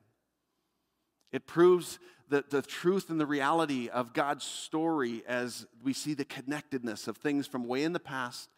It 1.33 1.45
proves 1.45 1.99
the, 2.29 2.45
the 2.49 2.61
truth 2.61 3.09
and 3.09 3.19
the 3.19 3.25
reality 3.25 3.89
of 3.89 4.13
God's 4.13 4.45
story 4.45 5.21
as 5.27 5.67
we 5.83 5.91
see 5.91 6.13
the 6.13 6.23
connectedness 6.23 7.09
of 7.09 7.17
things 7.17 7.45
from 7.45 7.67
way 7.67 7.83
in 7.83 7.91
the 7.91 7.99
past 7.99 8.49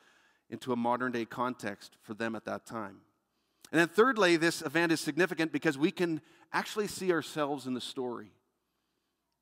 into 0.51 0.71
a 0.71 0.75
modern 0.75 1.11
day 1.11 1.25
context 1.25 1.97
for 2.03 2.13
them 2.13 2.35
at 2.35 2.45
that 2.45 2.67
time. 2.67 2.97
And 3.71 3.79
then, 3.79 3.87
thirdly, 3.87 4.37
this 4.37 4.61
event 4.61 4.91
is 4.91 5.01
significant 5.01 5.51
because 5.51 5.77
we 5.77 5.89
can 5.91 6.21
actually 6.53 6.87
see 6.87 7.11
ourselves 7.11 7.65
in 7.65 7.73
the 7.73 7.81
story. 7.81 8.31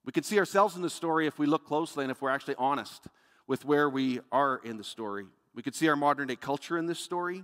We 0.06 0.14
can 0.14 0.24
see 0.24 0.40
ourselves 0.40 0.78
in 0.78 0.82
the 0.82 0.90
story 0.90 1.28
if 1.28 1.38
we 1.38 1.46
look 1.46 1.66
closely 1.68 2.06
and 2.06 2.12
if 2.12 2.22
we're 2.22 2.30
actually 2.30 2.56
honest 2.58 3.08
with 3.48 3.66
where 3.66 3.90
we 3.90 4.22
are 4.32 4.62
in 4.64 4.78
the 4.78 4.84
story. 4.84 5.26
We 5.54 5.64
could 5.64 5.76
see 5.76 5.88
our 5.88 5.96
modern 5.96 6.28
day 6.28 6.36
culture 6.36 6.78
in 6.78 6.86
this 6.86 7.00
story. 7.00 7.44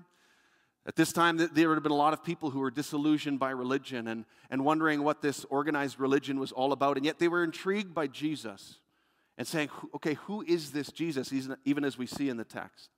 At 0.87 0.95
this 0.95 1.11
time, 1.11 1.37
there 1.37 1.67
would 1.67 1.75
have 1.75 1.83
been 1.83 1.91
a 1.91 1.95
lot 1.95 2.13
of 2.13 2.23
people 2.23 2.51
who 2.51 2.59
were 2.59 2.69
disillusioned 2.69 3.39
by 3.39 3.49
religion 3.49 4.07
and, 4.07 4.25
and 4.51 4.63
wondering 4.63 5.03
what 5.03 5.21
this 5.21 5.43
organized 5.49 5.99
religion 5.99 6.39
was 6.39 6.51
all 6.51 6.71
about. 6.71 6.97
And 6.97 7.05
yet 7.05 7.17
they 7.17 7.27
were 7.27 7.43
intrigued 7.43 7.95
by 7.95 8.05
Jesus 8.05 8.79
and 9.37 9.47
saying, 9.47 9.69
okay, 9.95 10.13
who 10.13 10.43
is 10.43 10.71
this 10.71 10.91
Jesus, 10.91 11.33
even 11.65 11.83
as 11.83 11.97
we 11.97 12.05
see 12.05 12.29
in 12.29 12.37
the 12.37 12.43
text? 12.43 12.89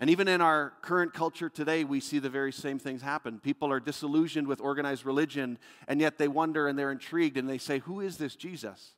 And 0.00 0.08
even 0.08 0.28
in 0.28 0.40
our 0.40 0.72
current 0.80 1.12
culture 1.12 1.48
today, 1.48 1.84
we 1.84 2.00
see 2.00 2.18
the 2.18 2.30
very 2.30 2.52
same 2.52 2.78
things 2.78 3.02
happen. 3.02 3.40
People 3.40 3.70
are 3.72 3.80
disillusioned 3.80 4.46
with 4.46 4.60
organized 4.60 5.04
religion, 5.04 5.58
and 5.88 6.00
yet 6.00 6.18
they 6.18 6.28
wonder 6.28 6.68
and 6.68 6.78
they're 6.78 6.92
intrigued 6.92 7.36
and 7.36 7.48
they 7.48 7.58
say, 7.58 7.80
Who 7.80 8.00
is 8.00 8.16
this 8.16 8.36
Jesus? 8.36 8.92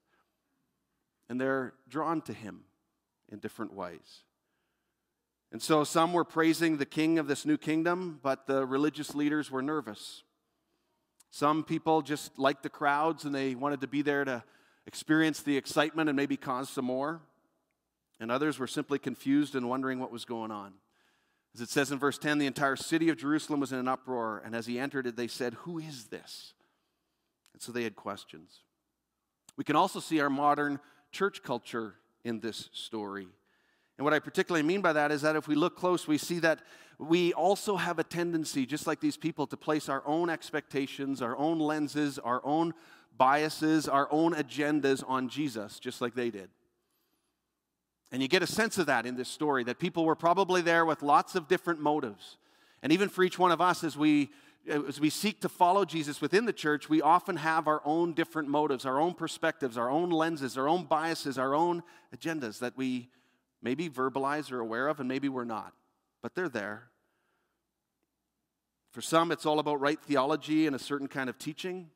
And 1.29 1.41
they're 1.41 1.73
drawn 1.89 2.21
to 2.23 2.33
him 2.33 2.65
in 3.31 3.39
different 3.39 3.73
ways. 3.73 4.25
And 5.53 5.61
so 5.61 5.83
some 5.85 6.13
were 6.13 6.25
praising 6.25 6.77
the 6.77 6.87
king 6.87 7.19
of 7.19 7.27
this 7.27 7.45
new 7.45 7.59
kingdom, 7.59 8.21
but 8.23 8.47
the 8.47 8.65
religious 8.65 9.15
leaders 9.15 9.51
were 9.51 9.63
nervous. 9.63 10.23
Some 11.31 11.65
people 11.65 12.03
just 12.03 12.39
liked 12.39 12.63
the 12.63 12.69
crowds 12.69 13.25
and 13.25 13.35
they 13.35 13.55
wanted 13.55 13.81
to 13.81 13.87
be 13.87 14.03
there 14.03 14.25
to 14.25 14.45
experience 14.87 15.43
the 15.43 15.57
excitement 15.57 16.09
and 16.09 16.17
maybe 16.17 16.37
cause 16.37 16.69
some 16.69 16.85
more. 16.85 17.21
And 18.21 18.31
others 18.31 18.59
were 18.59 18.67
simply 18.67 18.99
confused 18.99 19.55
and 19.55 19.69
wondering 19.69 19.99
what 19.99 20.13
was 20.13 20.25
going 20.25 20.51
on. 20.51 20.75
As 21.55 21.61
it 21.61 21.69
says 21.69 21.91
in 21.91 21.99
verse 21.99 22.19
10, 22.19 22.39
the 22.39 22.47
entire 22.47 22.77
city 22.77 23.09
of 23.09 23.17
Jerusalem 23.17 23.61
was 23.61 23.73
in 23.73 23.79
an 23.79 23.89
uproar, 23.89 24.41
and 24.45 24.55
as 24.55 24.67
he 24.67 24.79
entered 24.79 25.07
it, 25.07 25.17
they 25.17 25.27
said, 25.27 25.55
Who 25.55 25.79
is 25.79 26.05
this? 26.05 26.53
And 27.53 27.61
so 27.61 27.73
they 27.73 27.83
had 27.83 27.97
questions. 27.97 28.61
We 29.57 29.65
can 29.65 29.75
also 29.75 29.99
see 30.01 30.21
our 30.21 30.31
modern 30.31 30.79
church 31.11 31.43
culture 31.43 31.97
in 32.25 32.41
this 32.41 32.69
story. 32.73 33.29
And 34.01 34.05
what 34.07 34.15
I 34.15 34.19
particularly 34.19 34.67
mean 34.67 34.81
by 34.81 34.95
that 34.95 35.13
is 35.13 35.21
that 35.21 35.37
if 35.37 35.47
we 35.47 35.55
look 35.55 35.77
close, 35.77 36.09
we 36.09 36.17
see 36.17 36.39
that 36.39 36.61
we 36.99 37.35
also 37.35 37.77
have 37.77 37.99
a 37.99 38.03
tendency, 38.03 38.65
just 38.65 38.87
like 38.87 38.99
these 38.99 39.19
people, 39.19 39.47
to 39.49 39.59
place 39.59 39.91
our 39.91 40.03
own 40.07 40.31
expectations, 40.31 41.21
our 41.21 41.37
own 41.37 41.59
lenses, 41.59 42.19
our 42.19 42.41
own 42.43 42.73
biases, 43.19 43.91
our 43.91 44.09
own 44.11 44.33
agendas 44.33 45.05
on 45.07 45.29
Jesus, 45.29 45.79
just 45.79 46.01
like 46.01 46.15
they 46.15 46.31
did. 46.31 46.49
And 48.11 48.23
you 48.23 48.29
get 48.29 48.43
a 48.43 48.47
sense 48.47 48.79
of 48.79 48.87
that 48.87 49.05
in 49.05 49.17
this 49.17 49.29
story 49.29 49.65
that 49.65 49.79
people 49.79 50.07
were 50.07 50.17
probably 50.17 50.63
there 50.63 50.87
with 50.87 51.03
lots 51.03 51.35
of 51.35 51.47
different 51.47 51.79
motives. 51.83 52.39
And 52.83 52.95
even 52.95 53.11
for 53.11 53.23
each 53.23 53.39
one 53.39 53.53
of 53.53 53.61
us, 53.61 53.85
as 53.85 53.99
we 53.99 54.31
as 54.67 54.99
we 54.99 55.11
seek 55.11 55.43
to 55.43 55.49
follow 55.51 55.85
Jesus 55.85 56.23
within 56.23 56.47
the 56.47 56.55
church, 56.55 56.89
we 56.89 57.03
often 57.03 57.37
have 57.37 57.69
our 57.69 57.83
own 57.85 58.15
different 58.15 58.49
motives, 58.49 58.87
our 58.87 58.99
own 58.99 59.13
perspectives, 59.13 59.77
our 59.77 59.91
own 59.91 60.09
lenses, 60.09 60.57
our 60.57 60.69
own 60.69 60.85
biases, 60.85 61.37
our 61.39 61.55
own 61.55 61.83
agendas 62.17 62.61
that 62.61 62.77
we 62.79 63.11
maybe 63.63 63.89
verbalize 63.89 64.51
or 64.53 64.61
aware 64.61 64.89
of, 64.89 65.01
and 65.01 65.09
maybe 65.09 65.29
we're 65.29 65.45
not. 65.45 65.73
But 66.23 66.35
they're 66.35 66.49
there. 66.49 66.89
For 68.91 69.01
some, 69.01 69.31
it's 69.31 69.47
all 69.47 69.59
about 69.59 69.81
right 69.81 70.01
theology 70.01 70.67
and 70.67 70.75
a 70.75 70.79
certain 70.79 71.09
kind 71.09 71.31
of 71.31 71.39
teaching. 71.39 71.91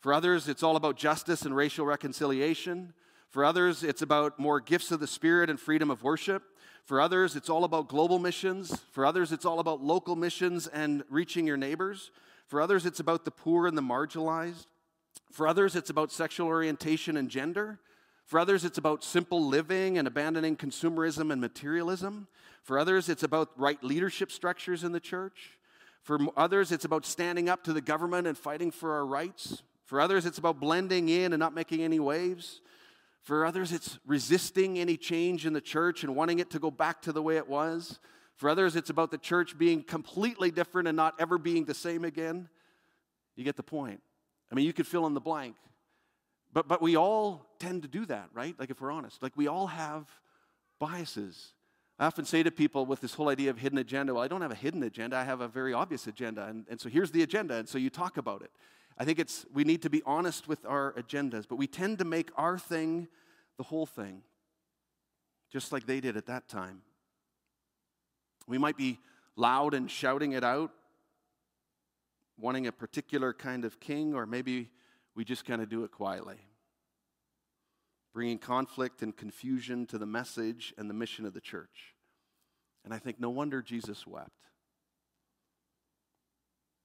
For 0.00 0.12
others, 0.12 0.48
it's 0.48 0.62
all 0.62 0.76
about 0.76 0.96
justice 0.96 1.42
and 1.42 1.56
racial 1.56 1.86
reconciliation. 1.86 2.92
For 3.30 3.44
others, 3.44 3.82
it's 3.82 4.02
about 4.02 4.38
more 4.38 4.60
gifts 4.60 4.90
of 4.92 5.00
the 5.00 5.06
Spirit 5.06 5.48
and 5.48 5.58
freedom 5.58 5.90
of 5.90 6.02
worship. 6.02 6.42
For 6.84 7.00
others, 7.00 7.34
it's 7.34 7.48
all 7.48 7.64
about 7.64 7.88
global 7.88 8.18
missions. 8.18 8.84
For 8.92 9.06
others, 9.06 9.32
it's 9.32 9.46
all 9.46 9.58
about 9.58 9.82
local 9.82 10.16
missions 10.16 10.66
and 10.66 11.02
reaching 11.08 11.46
your 11.46 11.56
neighbors. 11.56 12.10
For 12.46 12.60
others, 12.60 12.84
it's 12.84 13.00
about 13.00 13.24
the 13.24 13.30
poor 13.30 13.66
and 13.66 13.76
the 13.76 13.82
marginalized. 13.82 14.66
For 15.32 15.48
others, 15.48 15.74
it's 15.74 15.88
about 15.88 16.12
sexual 16.12 16.46
orientation 16.46 17.16
and 17.16 17.30
gender. 17.30 17.80
For 18.24 18.38
others, 18.38 18.64
it's 18.64 18.78
about 18.78 19.04
simple 19.04 19.46
living 19.46 19.98
and 19.98 20.08
abandoning 20.08 20.56
consumerism 20.56 21.30
and 21.30 21.40
materialism. 21.40 22.26
For 22.62 22.78
others, 22.78 23.08
it's 23.08 23.22
about 23.22 23.50
right 23.56 23.82
leadership 23.84 24.32
structures 24.32 24.82
in 24.84 24.92
the 24.92 25.00
church. 25.00 25.58
For 26.02 26.18
others, 26.36 26.72
it's 26.72 26.84
about 26.84 27.04
standing 27.04 27.48
up 27.48 27.64
to 27.64 27.72
the 27.72 27.80
government 27.80 28.26
and 28.26 28.36
fighting 28.36 28.70
for 28.70 28.92
our 28.92 29.06
rights. 29.06 29.62
For 29.84 30.00
others, 30.00 30.24
it's 30.24 30.38
about 30.38 30.60
blending 30.60 31.08
in 31.08 31.32
and 31.32 31.40
not 31.40 31.54
making 31.54 31.82
any 31.82 32.00
waves. 32.00 32.60
For 33.22 33.44
others, 33.44 33.72
it's 33.72 33.98
resisting 34.06 34.78
any 34.78 34.96
change 34.96 35.46
in 35.46 35.52
the 35.52 35.60
church 35.60 36.02
and 36.04 36.14
wanting 36.14 36.38
it 36.38 36.50
to 36.50 36.58
go 36.58 36.70
back 36.70 37.02
to 37.02 37.12
the 37.12 37.22
way 37.22 37.36
it 37.36 37.48
was. 37.48 37.98
For 38.36 38.50
others, 38.50 38.76
it's 38.76 38.90
about 38.90 39.10
the 39.10 39.18
church 39.18 39.56
being 39.56 39.82
completely 39.82 40.50
different 40.50 40.88
and 40.88 40.96
not 40.96 41.14
ever 41.18 41.38
being 41.38 41.64
the 41.64 41.74
same 41.74 42.04
again. 42.04 42.48
You 43.36 43.44
get 43.44 43.56
the 43.56 43.62
point. 43.62 44.00
I 44.50 44.54
mean, 44.54 44.66
you 44.66 44.72
could 44.72 44.86
fill 44.86 45.06
in 45.06 45.14
the 45.14 45.20
blank. 45.20 45.56
But, 46.54 46.68
but 46.68 46.80
we 46.80 46.96
all 46.96 47.44
tend 47.58 47.82
to 47.82 47.88
do 47.88 48.06
that, 48.06 48.30
right? 48.32 48.54
Like, 48.58 48.70
if 48.70 48.80
we're 48.80 48.92
honest, 48.92 49.22
like, 49.22 49.32
we 49.36 49.48
all 49.48 49.66
have 49.66 50.08
biases. 50.78 51.52
I 51.98 52.06
often 52.06 52.24
say 52.24 52.44
to 52.44 52.50
people 52.52 52.86
with 52.86 53.00
this 53.00 53.14
whole 53.14 53.28
idea 53.28 53.50
of 53.50 53.58
hidden 53.58 53.78
agenda, 53.78 54.14
well, 54.14 54.22
I 54.22 54.28
don't 54.28 54.40
have 54.40 54.52
a 54.52 54.56
hidden 54.56 54.82
agenda, 54.84 55.16
I 55.16 55.24
have 55.24 55.40
a 55.40 55.48
very 55.48 55.74
obvious 55.74 56.06
agenda. 56.06 56.46
And, 56.46 56.64
and 56.70 56.80
so 56.80 56.88
here's 56.88 57.10
the 57.10 57.22
agenda, 57.22 57.56
and 57.56 57.68
so 57.68 57.76
you 57.76 57.90
talk 57.90 58.16
about 58.16 58.42
it. 58.42 58.52
I 58.96 59.04
think 59.04 59.18
it's, 59.18 59.44
we 59.52 59.64
need 59.64 59.82
to 59.82 59.90
be 59.90 60.00
honest 60.06 60.46
with 60.46 60.64
our 60.64 60.92
agendas, 60.92 61.44
but 61.48 61.56
we 61.56 61.66
tend 61.66 61.98
to 61.98 62.04
make 62.04 62.30
our 62.36 62.56
thing 62.56 63.08
the 63.56 63.64
whole 63.64 63.86
thing, 63.86 64.22
just 65.52 65.72
like 65.72 65.86
they 65.86 66.00
did 66.00 66.16
at 66.16 66.26
that 66.26 66.48
time. 66.48 66.82
We 68.46 68.58
might 68.58 68.76
be 68.76 69.00
loud 69.34 69.74
and 69.74 69.90
shouting 69.90 70.32
it 70.32 70.44
out, 70.44 70.70
wanting 72.38 72.68
a 72.68 72.72
particular 72.72 73.32
kind 73.32 73.64
of 73.64 73.80
king, 73.80 74.14
or 74.14 74.24
maybe 74.24 74.70
we 75.14 75.24
just 75.24 75.44
kind 75.44 75.62
of 75.62 75.68
do 75.68 75.84
it 75.84 75.90
quietly, 75.90 76.38
bringing 78.12 78.38
conflict 78.38 79.02
and 79.02 79.16
confusion 79.16 79.86
to 79.86 79.98
the 79.98 80.06
message 80.06 80.74
and 80.76 80.88
the 80.90 80.94
mission 80.94 81.24
of 81.26 81.34
the 81.34 81.40
church. 81.40 81.94
And 82.84 82.92
I 82.92 82.98
think 82.98 83.20
no 83.20 83.30
wonder 83.30 83.62
Jesus 83.62 84.06
wept. 84.06 84.30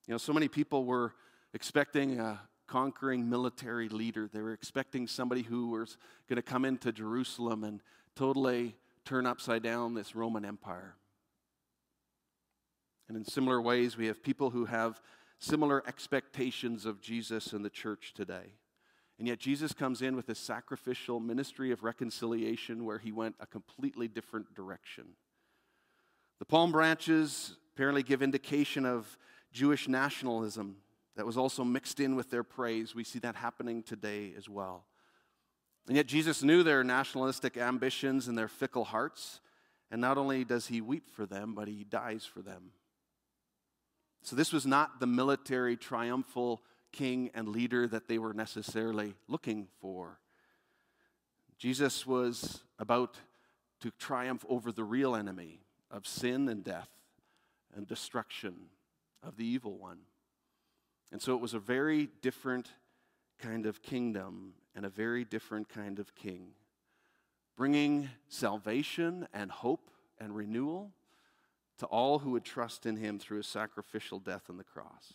You 0.08 0.14
know, 0.14 0.18
so 0.18 0.34
many 0.34 0.48
people 0.48 0.86
were 0.86 1.14
expecting 1.54 2.20
a 2.20 2.42
conquering 2.68 3.30
military 3.30 3.90
leader. 3.90 4.30
They 4.32 4.42
were 4.42 4.54
expecting 4.54 5.08
somebody 5.08 5.42
who 5.42 5.70
was 5.70 5.98
going 6.28 6.38
to 6.38 6.42
come 6.42 6.66
into 6.66 6.92
Jerusalem 6.92 7.64
and 7.64 7.82
totally 8.16 8.76
turn 9.06 9.26
upside 9.26 9.64
down 9.64 9.96
this 9.96 10.16
Roman 10.16 10.46
Empire. 10.46 10.96
And 13.08 13.18
in 13.18 13.26
similar 13.26 13.60
ways, 13.60 13.98
we 13.98 14.06
have 14.06 14.22
people 14.22 14.52
who 14.52 14.66
have 14.66 15.02
similar 15.40 15.82
expectations 15.88 16.86
of 16.86 17.02
Jesus 17.02 17.54
and 17.54 17.64
the 17.66 17.70
church 17.70 18.14
today. 18.14 18.54
And 19.18 19.28
yet, 19.28 19.40
Jesus 19.40 19.74
comes 19.74 20.02
in 20.02 20.16
with 20.16 20.30
a 20.30 20.36
sacrificial 20.36 21.20
ministry 21.20 21.72
of 21.72 21.84
reconciliation 21.84 22.86
where 22.86 23.00
he 23.00 23.12
went 23.12 23.36
a 23.40 23.46
completely 23.46 24.08
different 24.08 24.54
direction. 24.56 25.06
The 26.40 26.46
palm 26.46 26.72
branches 26.72 27.56
apparently 27.74 28.04
give 28.04 28.22
indication 28.22 28.86
of 28.86 29.18
Jewish 29.52 29.90
nationalism 29.90 30.78
that 31.18 31.26
was 31.26 31.36
also 31.36 31.66
mixed 31.66 32.00
in 32.00 32.16
with 32.16 32.30
their 32.30 32.44
praise. 32.44 32.96
We 32.96 33.04
see 33.04 33.20
that 33.20 33.36
happening 33.36 33.84
today 33.84 34.34
as 34.38 34.48
well. 34.48 34.86
And 35.88 35.98
yet, 35.98 36.06
Jesus 36.06 36.42
knew 36.42 36.64
their 36.64 36.84
nationalistic 36.84 37.58
ambitions 37.58 38.30
and 38.30 38.38
their 38.38 38.48
fickle 38.48 38.86
hearts. 38.86 39.42
And 39.92 40.00
not 40.00 40.18
only 40.18 40.46
does 40.46 40.68
he 40.68 40.80
weep 40.80 41.10
for 41.10 41.26
them, 41.26 41.56
but 41.56 41.68
he 41.68 41.84
dies 41.84 42.24
for 42.24 42.42
them. 42.42 42.72
So, 44.22 44.36
this 44.36 44.52
was 44.52 44.66
not 44.66 45.00
the 45.00 45.08
military 45.08 45.78
triumphal 45.78 46.62
king 46.92 47.30
and 47.34 47.48
leader 47.48 47.88
that 47.88 48.08
they 48.08 48.18
were 48.18 48.34
necessarily 48.34 49.16
looking 49.28 49.68
for. 49.80 50.20
Jesus 51.58 52.06
was 52.06 52.62
about 52.78 53.18
to 53.82 53.92
triumph 53.92 54.46
over 54.50 54.72
the 54.72 54.84
real 54.84 55.16
enemy 55.16 55.62
of 55.92 56.08
sin 56.08 56.50
and 56.50 56.64
death 56.64 56.90
and 57.76 57.88
destruction 57.88 58.56
of 59.24 59.38
the 59.38 59.46
evil 59.46 59.78
one. 59.78 60.00
And 61.12 61.22
so 61.22 61.34
it 61.34 61.42
was 61.42 61.54
a 61.54 61.60
very 61.60 62.10
different 62.22 62.70
kind 63.40 63.66
of 63.66 63.82
kingdom 63.82 64.54
and 64.76 64.86
a 64.86 64.90
very 64.90 65.26
different 65.26 65.70
kind 65.70 66.00
of 66.00 66.14
king, 66.16 66.52
bringing 67.58 68.10
salvation 68.28 69.28
and 69.34 69.52
hope 69.52 69.92
and 70.20 70.36
renewal 70.36 70.92
to 71.80 71.86
all 71.88 72.20
who 72.20 72.32
would 72.32 72.46
trust 72.46 72.86
in 72.86 72.98
him 72.98 73.20
through 73.20 73.38
his 73.38 73.48
sacrificial 73.48 74.20
death 74.20 74.44
on 74.50 74.58
the 74.58 74.64
cross. 74.64 75.14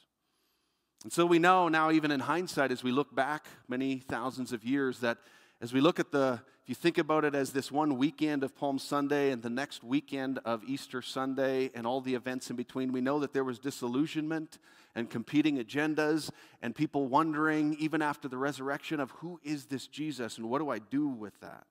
And 1.03 1.13
so 1.13 1.27
we 1.27 1.39
know 1.39 1.69
now, 1.69 1.91
even 1.91 2.11
in 2.11 2.21
hindsight, 2.21 2.73
as 2.73 2.83
we 2.83 2.91
look 2.91 3.15
back 3.15 3.47
many 3.69 3.99
thousands 3.99 4.53
of 4.53 4.65
years, 4.65 5.01
that 5.01 5.19
as 5.61 5.73
we 5.73 5.81
look 5.81 6.01
at 6.01 6.11
the, 6.11 6.41
if 6.63 6.69
you 6.69 6.75
think 6.75 6.99
about 6.99 7.25
it 7.25 7.35
as 7.35 7.53
this 7.53 7.71
one 7.71 7.99
weekend 7.99 8.43
of 8.43 8.57
Palm 8.57 8.79
Sunday 8.79 9.31
and 9.31 9.43
the 9.43 9.51
next 9.51 9.85
weekend 9.85 10.39
of 10.45 10.65
Easter 10.65 11.03
Sunday 11.03 11.71
and 11.75 11.87
all 11.87 12.01
the 12.01 12.15
events 12.15 12.49
in 12.49 12.57
between, 12.57 12.91
we 12.91 13.03
know 13.03 13.19
that 13.21 13.35
there 13.35 13.45
was 13.45 13.59
disillusionment 13.59 14.59
and 14.95 15.11
competing 15.11 15.59
agendas 15.59 16.31
and 16.63 16.75
people 16.75 17.07
wondering, 17.07 17.77
even 17.79 18.01
after 18.01 18.27
the 18.27 18.39
resurrection, 18.39 18.99
of 18.99 19.11
who 19.13 19.39
is 19.43 19.67
this 19.67 19.87
Jesus 19.87 20.39
and 20.39 20.49
what 20.49 20.59
do 20.59 20.71
I 20.71 20.79
do 20.79 21.07
with 21.07 21.39
that? 21.41 21.67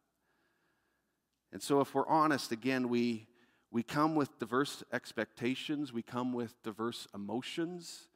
And 1.51 1.61
so, 1.61 1.81
if 1.81 1.93
we're 1.93 2.07
honest, 2.07 2.51
again, 2.51 2.89
we, 2.89 3.27
we 3.73 3.81
come 3.81 4.13
with 4.13 4.37
diverse 4.37 4.83
expectations, 4.93 5.91
we 5.91 6.03
come 6.03 6.31
with 6.31 6.61
diverse 6.61 7.07
emotions, 7.15 8.07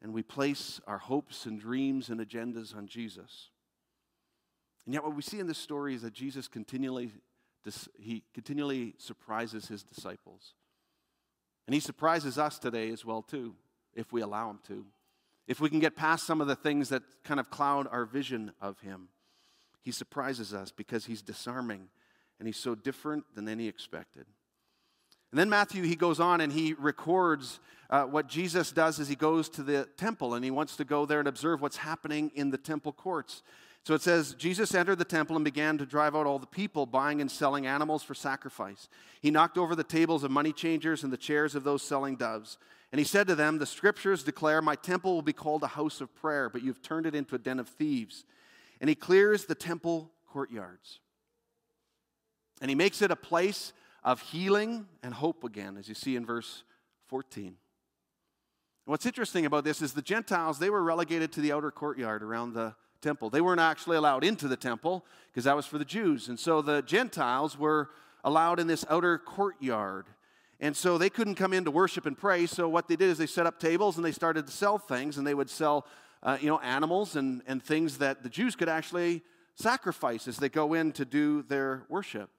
and 0.00 0.14
we 0.14 0.22
place 0.22 0.80
our 0.86 0.96
hopes 0.96 1.44
and 1.44 1.60
dreams 1.60 2.08
and 2.08 2.18
agendas 2.18 2.74
on 2.74 2.86
Jesus. 2.86 3.50
And 4.86 4.94
yet, 4.94 5.04
what 5.04 5.14
we 5.14 5.20
see 5.20 5.40
in 5.40 5.46
this 5.46 5.58
story 5.58 5.94
is 5.94 6.00
that 6.02 6.14
Jesus 6.14 6.48
continually, 6.48 7.10
he 8.00 8.22
continually 8.32 8.94
surprises 8.96 9.68
his 9.68 9.82
disciples. 9.82 10.54
And 11.66 11.74
he 11.74 11.80
surprises 11.80 12.38
us 12.38 12.58
today 12.58 12.90
as 12.90 13.04
well, 13.04 13.20
too, 13.20 13.54
if 13.94 14.10
we 14.10 14.22
allow 14.22 14.48
him 14.48 14.60
to. 14.68 14.86
If 15.46 15.60
we 15.60 15.68
can 15.68 15.80
get 15.80 15.96
past 15.96 16.26
some 16.26 16.40
of 16.40 16.46
the 16.46 16.56
things 16.56 16.88
that 16.88 17.02
kind 17.24 17.38
of 17.38 17.50
cloud 17.50 17.86
our 17.92 18.06
vision 18.06 18.52
of 18.58 18.80
him, 18.80 19.08
he 19.82 19.92
surprises 19.92 20.54
us 20.54 20.72
because 20.72 21.04
he's 21.04 21.20
disarming 21.20 21.88
and 22.42 22.48
he's 22.48 22.56
so 22.56 22.74
different 22.74 23.22
than 23.36 23.48
any 23.48 23.68
expected. 23.68 24.26
And 25.30 25.38
then 25.38 25.48
Matthew, 25.48 25.84
he 25.84 25.94
goes 25.94 26.18
on 26.18 26.40
and 26.40 26.52
he 26.52 26.74
records 26.74 27.60
uh, 27.88 28.02
what 28.02 28.26
Jesus 28.26 28.72
does 28.72 28.98
as 28.98 29.08
he 29.08 29.14
goes 29.14 29.48
to 29.50 29.62
the 29.62 29.88
temple 29.96 30.34
and 30.34 30.44
he 30.44 30.50
wants 30.50 30.74
to 30.78 30.84
go 30.84 31.06
there 31.06 31.20
and 31.20 31.28
observe 31.28 31.62
what's 31.62 31.76
happening 31.76 32.32
in 32.34 32.50
the 32.50 32.58
temple 32.58 32.92
courts. 32.92 33.44
So 33.84 33.94
it 33.94 34.02
says, 34.02 34.34
Jesus 34.34 34.74
entered 34.74 34.98
the 34.98 35.04
temple 35.04 35.36
and 35.36 35.44
began 35.44 35.78
to 35.78 35.86
drive 35.86 36.16
out 36.16 36.26
all 36.26 36.40
the 36.40 36.46
people 36.48 36.84
buying 36.84 37.20
and 37.20 37.30
selling 37.30 37.64
animals 37.64 38.02
for 38.02 38.14
sacrifice. 38.14 38.88
He 39.20 39.30
knocked 39.30 39.56
over 39.56 39.76
the 39.76 39.84
tables 39.84 40.24
of 40.24 40.32
money 40.32 40.52
changers 40.52 41.04
and 41.04 41.12
the 41.12 41.16
chairs 41.16 41.54
of 41.54 41.62
those 41.62 41.84
selling 41.84 42.16
doves. 42.16 42.58
And 42.90 42.98
he 42.98 43.04
said 43.04 43.28
to 43.28 43.36
them, 43.36 43.58
The 43.58 43.66
scriptures 43.66 44.24
declare, 44.24 44.60
My 44.60 44.74
temple 44.74 45.14
will 45.14 45.22
be 45.22 45.32
called 45.32 45.62
a 45.62 45.68
house 45.68 46.00
of 46.00 46.12
prayer, 46.16 46.48
but 46.48 46.64
you've 46.64 46.82
turned 46.82 47.06
it 47.06 47.14
into 47.14 47.36
a 47.36 47.38
den 47.38 47.60
of 47.60 47.68
thieves. 47.68 48.24
And 48.80 48.88
he 48.88 48.96
clears 48.96 49.44
the 49.44 49.54
temple 49.54 50.10
courtyards. 50.28 50.98
And 52.62 52.70
he 52.70 52.76
makes 52.76 53.02
it 53.02 53.10
a 53.10 53.16
place 53.16 53.72
of 54.04 54.20
healing 54.20 54.86
and 55.02 55.12
hope 55.12 55.42
again, 55.42 55.76
as 55.76 55.88
you 55.88 55.96
see 55.96 56.14
in 56.14 56.24
verse 56.24 56.62
14. 57.08 57.56
what's 58.84 59.04
interesting 59.04 59.46
about 59.46 59.64
this 59.64 59.82
is 59.82 59.92
the 59.92 60.00
Gentiles, 60.00 60.60
they 60.60 60.70
were 60.70 60.82
relegated 60.82 61.32
to 61.32 61.40
the 61.40 61.50
outer 61.50 61.72
courtyard 61.72 62.22
around 62.22 62.54
the 62.54 62.76
temple. 63.00 63.30
They 63.30 63.40
weren't 63.40 63.60
actually 63.60 63.96
allowed 63.96 64.22
into 64.22 64.46
the 64.46 64.56
temple 64.56 65.04
because 65.26 65.42
that 65.42 65.56
was 65.56 65.66
for 65.66 65.76
the 65.76 65.84
Jews. 65.84 66.28
And 66.28 66.38
so 66.38 66.62
the 66.62 66.82
Gentiles 66.82 67.58
were 67.58 67.90
allowed 68.22 68.60
in 68.60 68.68
this 68.68 68.84
outer 68.88 69.18
courtyard. 69.18 70.06
And 70.60 70.76
so 70.76 70.98
they 70.98 71.10
couldn't 71.10 71.34
come 71.34 71.52
in 71.52 71.64
to 71.64 71.72
worship 71.72 72.06
and 72.06 72.16
pray. 72.16 72.46
So 72.46 72.68
what 72.68 72.86
they 72.86 72.94
did 72.94 73.10
is 73.10 73.18
they 73.18 73.26
set 73.26 73.44
up 73.44 73.58
tables 73.58 73.96
and 73.96 74.04
they 74.04 74.12
started 74.12 74.46
to 74.46 74.52
sell 74.52 74.78
things. 74.78 75.18
And 75.18 75.26
they 75.26 75.34
would 75.34 75.50
sell, 75.50 75.84
uh, 76.22 76.38
you 76.40 76.46
know, 76.46 76.60
animals 76.60 77.16
and, 77.16 77.42
and 77.48 77.60
things 77.60 77.98
that 77.98 78.22
the 78.22 78.28
Jews 78.28 78.54
could 78.54 78.68
actually 78.68 79.22
sacrifice 79.56 80.28
as 80.28 80.36
they 80.36 80.48
go 80.48 80.74
in 80.74 80.92
to 80.92 81.04
do 81.04 81.42
their 81.42 81.82
worship. 81.88 82.30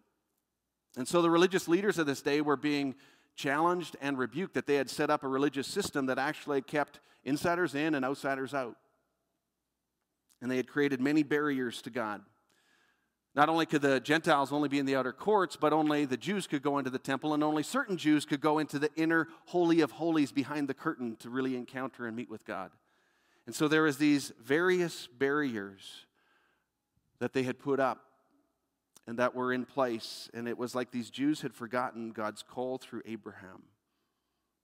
And 0.95 1.07
so 1.07 1.21
the 1.21 1.29
religious 1.29 1.67
leaders 1.67 1.97
of 1.97 2.05
this 2.05 2.21
day 2.21 2.41
were 2.41 2.57
being 2.57 2.95
challenged 3.35 3.97
and 4.01 4.17
rebuked 4.17 4.53
that 4.53 4.67
they 4.67 4.75
had 4.75 4.89
set 4.89 5.09
up 5.09 5.23
a 5.23 5.27
religious 5.27 5.67
system 5.67 6.05
that 6.05 6.19
actually 6.19 6.61
kept 6.61 6.99
insiders 7.23 7.73
in 7.73 7.95
and 7.95 8.05
outsiders 8.05 8.53
out 8.53 8.77
and 10.43 10.51
they 10.51 10.57
had 10.57 10.67
created 10.67 10.99
many 10.99 11.23
barriers 11.23 11.81
to 11.81 11.89
God. 11.89 12.21
Not 13.33 13.47
only 13.47 13.65
could 13.65 13.81
the 13.81 14.01
Gentiles 14.01 14.51
only 14.51 14.67
be 14.67 14.77
in 14.77 14.85
the 14.85 14.97
outer 14.97 15.13
courts, 15.13 15.55
but 15.55 15.71
only 15.71 16.03
the 16.03 16.17
Jews 16.17 16.47
could 16.47 16.61
go 16.61 16.77
into 16.77 16.91
the 16.91 16.99
temple, 16.99 17.33
and 17.33 17.41
only 17.43 17.63
certain 17.63 17.95
Jews 17.95 18.25
could 18.25 18.41
go 18.41 18.59
into 18.59 18.77
the 18.77 18.91
inner 18.95 19.29
holy 19.45 19.79
of 19.79 19.91
holies 19.91 20.33
behind 20.33 20.67
the 20.67 20.73
curtain 20.73 21.15
to 21.21 21.29
really 21.29 21.55
encounter 21.55 22.05
and 22.05 22.15
meet 22.15 22.29
with 22.29 22.45
God. 22.45 22.71
And 23.45 23.55
so 23.55 23.69
there 23.69 23.83
was 23.83 23.97
these 23.97 24.33
various 24.43 25.07
barriers 25.07 26.05
that 27.19 27.31
they 27.31 27.43
had 27.43 27.57
put 27.57 27.79
up 27.79 28.03
and 29.07 29.19
that 29.19 29.35
were 29.35 29.51
in 29.51 29.65
place, 29.65 30.29
and 30.33 30.47
it 30.47 30.57
was 30.57 30.75
like 30.75 30.91
these 30.91 31.09
Jews 31.09 31.41
had 31.41 31.53
forgotten 31.53 32.11
God's 32.11 32.43
call 32.43 32.77
through 32.77 33.01
Abraham 33.05 33.63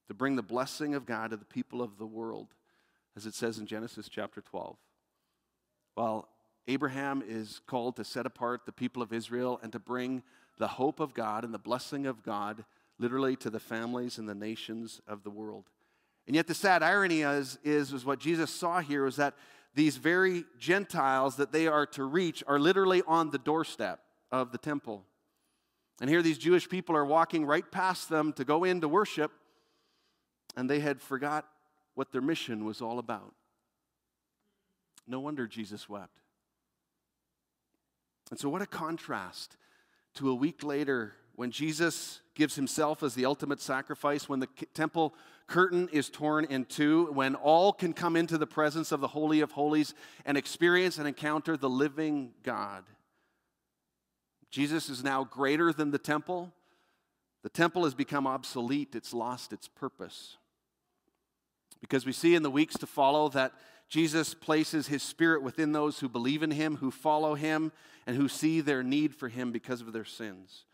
to 0.08 0.14
bring 0.14 0.36
the 0.36 0.42
blessing 0.42 0.96
of 0.96 1.06
God 1.06 1.32
to 1.32 1.38
the 1.38 1.46
people 1.46 1.82
of 1.82 1.98
the 1.98 2.06
world, 2.06 2.48
as 3.16 3.26
it 3.26 3.36
says 3.36 3.60
in 3.60 3.68
Genesis 3.68 4.08
chapter 4.10 4.42
12. 4.42 4.78
While 5.96 6.30
Abraham 6.68 7.22
is 7.28 7.62
called 7.68 7.96
to 7.98 8.04
set 8.04 8.26
apart 8.26 8.62
the 8.66 8.72
people 8.72 9.02
of 9.02 9.12
Israel 9.12 9.60
and 9.62 9.72
to 9.74 9.80
bring 9.80 10.24
the 10.58 10.68
hope 10.68 11.00
of 11.00 11.14
God 11.14 11.44
and 11.44 11.54
the 11.54 11.60
blessing 11.60 12.06
of 12.06 12.24
God 12.24 12.64
literally 12.98 13.36
to 13.38 13.50
the 13.50 13.60
families 13.60 14.18
and 14.18 14.28
the 14.28 14.36
nations 14.36 15.02
of 15.08 15.24
the 15.24 15.30
world. 15.30 15.66
And 16.28 16.36
yet, 16.36 16.48
the 16.48 16.54
sad 16.54 16.84
irony 16.84 17.22
is, 17.22 17.58
is, 17.64 17.92
is 17.92 18.06
what 18.06 18.20
Jesus 18.20 18.52
saw 18.52 18.82
here 18.82 19.06
is 19.06 19.16
that 19.16 19.34
these 19.74 19.98
very 19.98 20.46
Gentiles 20.60 21.38
that 21.38 21.52
they 21.52 21.68
are 21.68 21.86
to 21.88 22.04
reach 22.04 22.44
are 22.46 22.60
literally 22.60 23.02
on 23.08 23.32
the 23.32 23.38
doorstep 23.38 24.00
of 24.32 24.52
the 24.52 24.58
temple. 24.58 25.06
And 26.02 26.10
here, 26.10 26.22
these 26.22 26.38
Jewish 26.38 26.70
people 26.70 26.96
are 26.96 27.06
walking 27.06 27.46
right 27.46 27.70
past 27.70 28.10
them 28.10 28.34
to 28.34 28.46
go 28.46 28.64
in 28.64 28.82
to 28.82 28.88
worship, 28.88 29.32
and 30.56 30.70
they 30.70 30.80
had 30.80 31.02
forgot 31.02 31.46
what 31.96 32.12
their 32.12 32.22
mission 32.22 32.64
was 32.64 32.82
all 32.82 33.00
about. 33.00 33.34
No 35.08 35.20
wonder 35.20 35.48
Jesus 35.48 35.90
wept. 35.90 36.22
And 38.30 38.40
so, 38.40 38.48
what 38.48 38.62
a 38.62 38.68
contrast 38.68 39.58
to 40.16 40.30
a 40.30 40.36
week 40.36 40.64
later 40.64 41.14
when 41.36 41.52
Jesus 41.52 42.22
gives 42.36 42.56
himself 42.56 43.02
as 43.02 43.16
the 43.16 43.26
ultimate 43.26 43.62
sacrifice, 43.62 44.30
when 44.30 44.40
the 44.40 44.50
temple 44.74 45.14
curtain 45.48 45.90
is 45.92 46.10
torn 46.10 46.46
in 46.46 46.66
two, 46.66 47.06
when 47.14 47.36
all 47.36 47.74
can 47.74 47.94
come 47.94 48.16
into 48.16 48.38
the 48.38 48.46
presence 48.48 48.92
of 48.92 49.02
the 49.02 49.08
Holy 49.08 49.42
of 49.42 49.52
Holies 49.54 49.94
and 50.26 50.38
experience 50.38 50.98
and 50.98 51.08
encounter 51.08 51.58
the 51.58 51.70
living 51.70 52.32
God. 52.44 52.84
Jesus 54.50 54.90
is 54.90 55.04
now 55.04 55.24
greater 55.24 55.72
than 55.72 55.92
the 55.92 55.98
temple. 55.98 56.52
The 57.44 57.50
temple 57.50 57.84
has 57.84 57.94
become 57.94 58.28
obsolete, 58.28 58.96
it's 58.96 59.14
lost 59.14 59.54
its 59.54 59.68
purpose. 59.68 60.38
Because 61.80 62.06
we 62.06 62.12
see 62.12 62.36
in 62.36 62.44
the 62.44 62.52
weeks 62.52 62.78
to 62.80 62.88
follow 62.88 63.30
that 63.30 63.54
Jesus 63.88 64.34
places 64.34 64.88
his 64.88 65.02
spirit 65.02 65.42
within 65.42 65.72
those 65.72 66.00
who 66.00 66.10
believe 66.10 66.44
in 66.44 66.52
him, 66.52 66.78
who 66.78 66.92
follow 66.92 67.36
him, 67.36 67.72
and 68.06 68.18
who 68.18 68.28
see 68.28 68.62
their 68.62 68.84
need 68.84 69.16
for 69.16 69.30
him 69.30 69.52
because 69.52 69.82
of 69.82 69.94
their 69.94 70.06
sins. 70.06 70.66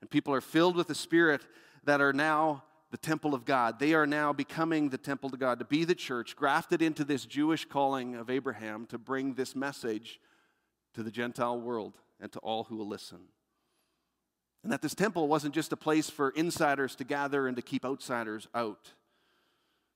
And 0.00 0.10
people 0.10 0.32
are 0.34 0.40
filled 0.40 0.76
with 0.76 0.88
the 0.88 0.94
spirit 0.94 1.42
that 1.84 2.00
are 2.00 2.12
now 2.12 2.64
the 2.90 2.96
temple 2.96 3.34
of 3.34 3.44
God. 3.44 3.78
They 3.78 3.94
are 3.94 4.06
now 4.06 4.32
becoming 4.32 4.88
the 4.88 4.98
temple 4.98 5.30
to 5.30 5.36
God, 5.36 5.58
to 5.58 5.64
be 5.64 5.84
the 5.84 5.94
church, 5.94 6.36
grafted 6.36 6.80
into 6.80 7.04
this 7.04 7.26
Jewish 7.26 7.64
calling 7.64 8.14
of 8.14 8.30
Abraham 8.30 8.86
to 8.86 8.98
bring 8.98 9.34
this 9.34 9.54
message 9.54 10.20
to 10.94 11.02
the 11.02 11.10
Gentile 11.10 11.60
world 11.60 11.94
and 12.24 12.32
to 12.32 12.38
all 12.38 12.64
who 12.64 12.76
will 12.76 12.88
listen. 12.88 13.18
And 14.62 14.72
that 14.72 14.80
this 14.80 14.94
temple 14.94 15.28
wasn't 15.28 15.54
just 15.54 15.74
a 15.74 15.76
place 15.76 16.08
for 16.08 16.30
insiders 16.30 16.96
to 16.96 17.04
gather 17.04 17.46
and 17.46 17.54
to 17.54 17.62
keep 17.62 17.84
outsiders 17.84 18.48
out. 18.54 18.92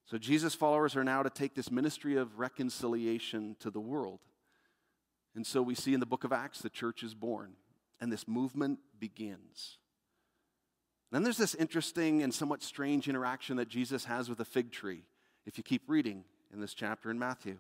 So 0.05 0.19
Jesus' 0.19 0.55
followers 0.55 0.95
are 0.95 1.05
now 1.05 1.23
to 1.23 1.31
take 1.31 1.55
this 1.55 1.71
ministry 1.71 2.17
of 2.17 2.39
reconciliation 2.39 3.57
to 3.61 3.71
the 3.71 3.81
world. 3.81 4.21
And 5.35 5.47
so 5.47 5.63
we 5.63 5.75
see 5.75 5.95
in 5.95 6.01
the 6.01 6.07
book 6.07 6.23
of 6.23 6.33
Acts 6.33 6.61
the 6.61 6.69
church 6.69 7.03
is 7.03 7.15
born 7.15 7.55
and 7.99 8.13
this 8.13 8.29
movement 8.29 8.81
begins. 9.01 9.79
Then 11.11 11.23
there's 11.23 11.39
this 11.39 11.55
interesting 11.55 12.23
and 12.23 12.35
somewhat 12.35 12.63
strange 12.63 13.09
interaction 13.09 13.57
that 13.57 13.71
Jesus 13.71 14.05
has 14.05 14.29
with 14.29 14.41
a 14.41 14.45
fig 14.45 14.71
tree, 14.71 15.05
if 15.47 15.57
you 15.57 15.65
keep 15.65 15.89
reading 15.89 16.25
in 16.53 16.61
this 16.61 16.75
chapter 16.75 17.11
in 17.11 17.19
Matthew. 17.19 17.57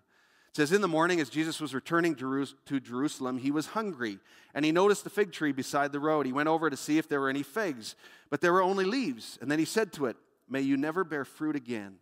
It 0.51 0.57
says, 0.57 0.73
In 0.73 0.81
the 0.81 0.89
morning, 0.89 1.21
as 1.21 1.29
Jesus 1.29 1.61
was 1.61 1.75
returning 1.75 2.15
to 2.15 2.81
Jerusalem, 2.81 3.39
he 3.39 3.51
was 3.51 3.67
hungry, 3.67 4.19
and 4.55 4.65
he 4.65 4.73
noticed 4.73 5.05
the 5.05 5.11
fig 5.11 5.33
tree 5.33 5.53
beside 5.53 5.93
the 5.93 6.01
road. 6.01 6.27
He 6.27 6.33
went 6.33 6.49
over 6.49 6.71
to 6.71 6.77
see 6.77 6.99
if 6.99 7.09
there 7.09 7.21
were 7.21 7.29
any 7.29 7.43
figs, 7.43 7.95
but 8.31 8.41
there 8.41 8.53
were 8.53 8.63
only 8.63 8.85
leaves. 8.85 9.39
And 9.41 9.51
then 9.51 9.59
he 9.59 9.65
said 9.65 9.93
to 9.95 10.07
it, 10.07 10.17
May 10.49 10.63
you 10.63 10.77
never 10.77 11.05
bear 11.05 11.25
fruit 11.25 11.57
again. 11.57 11.97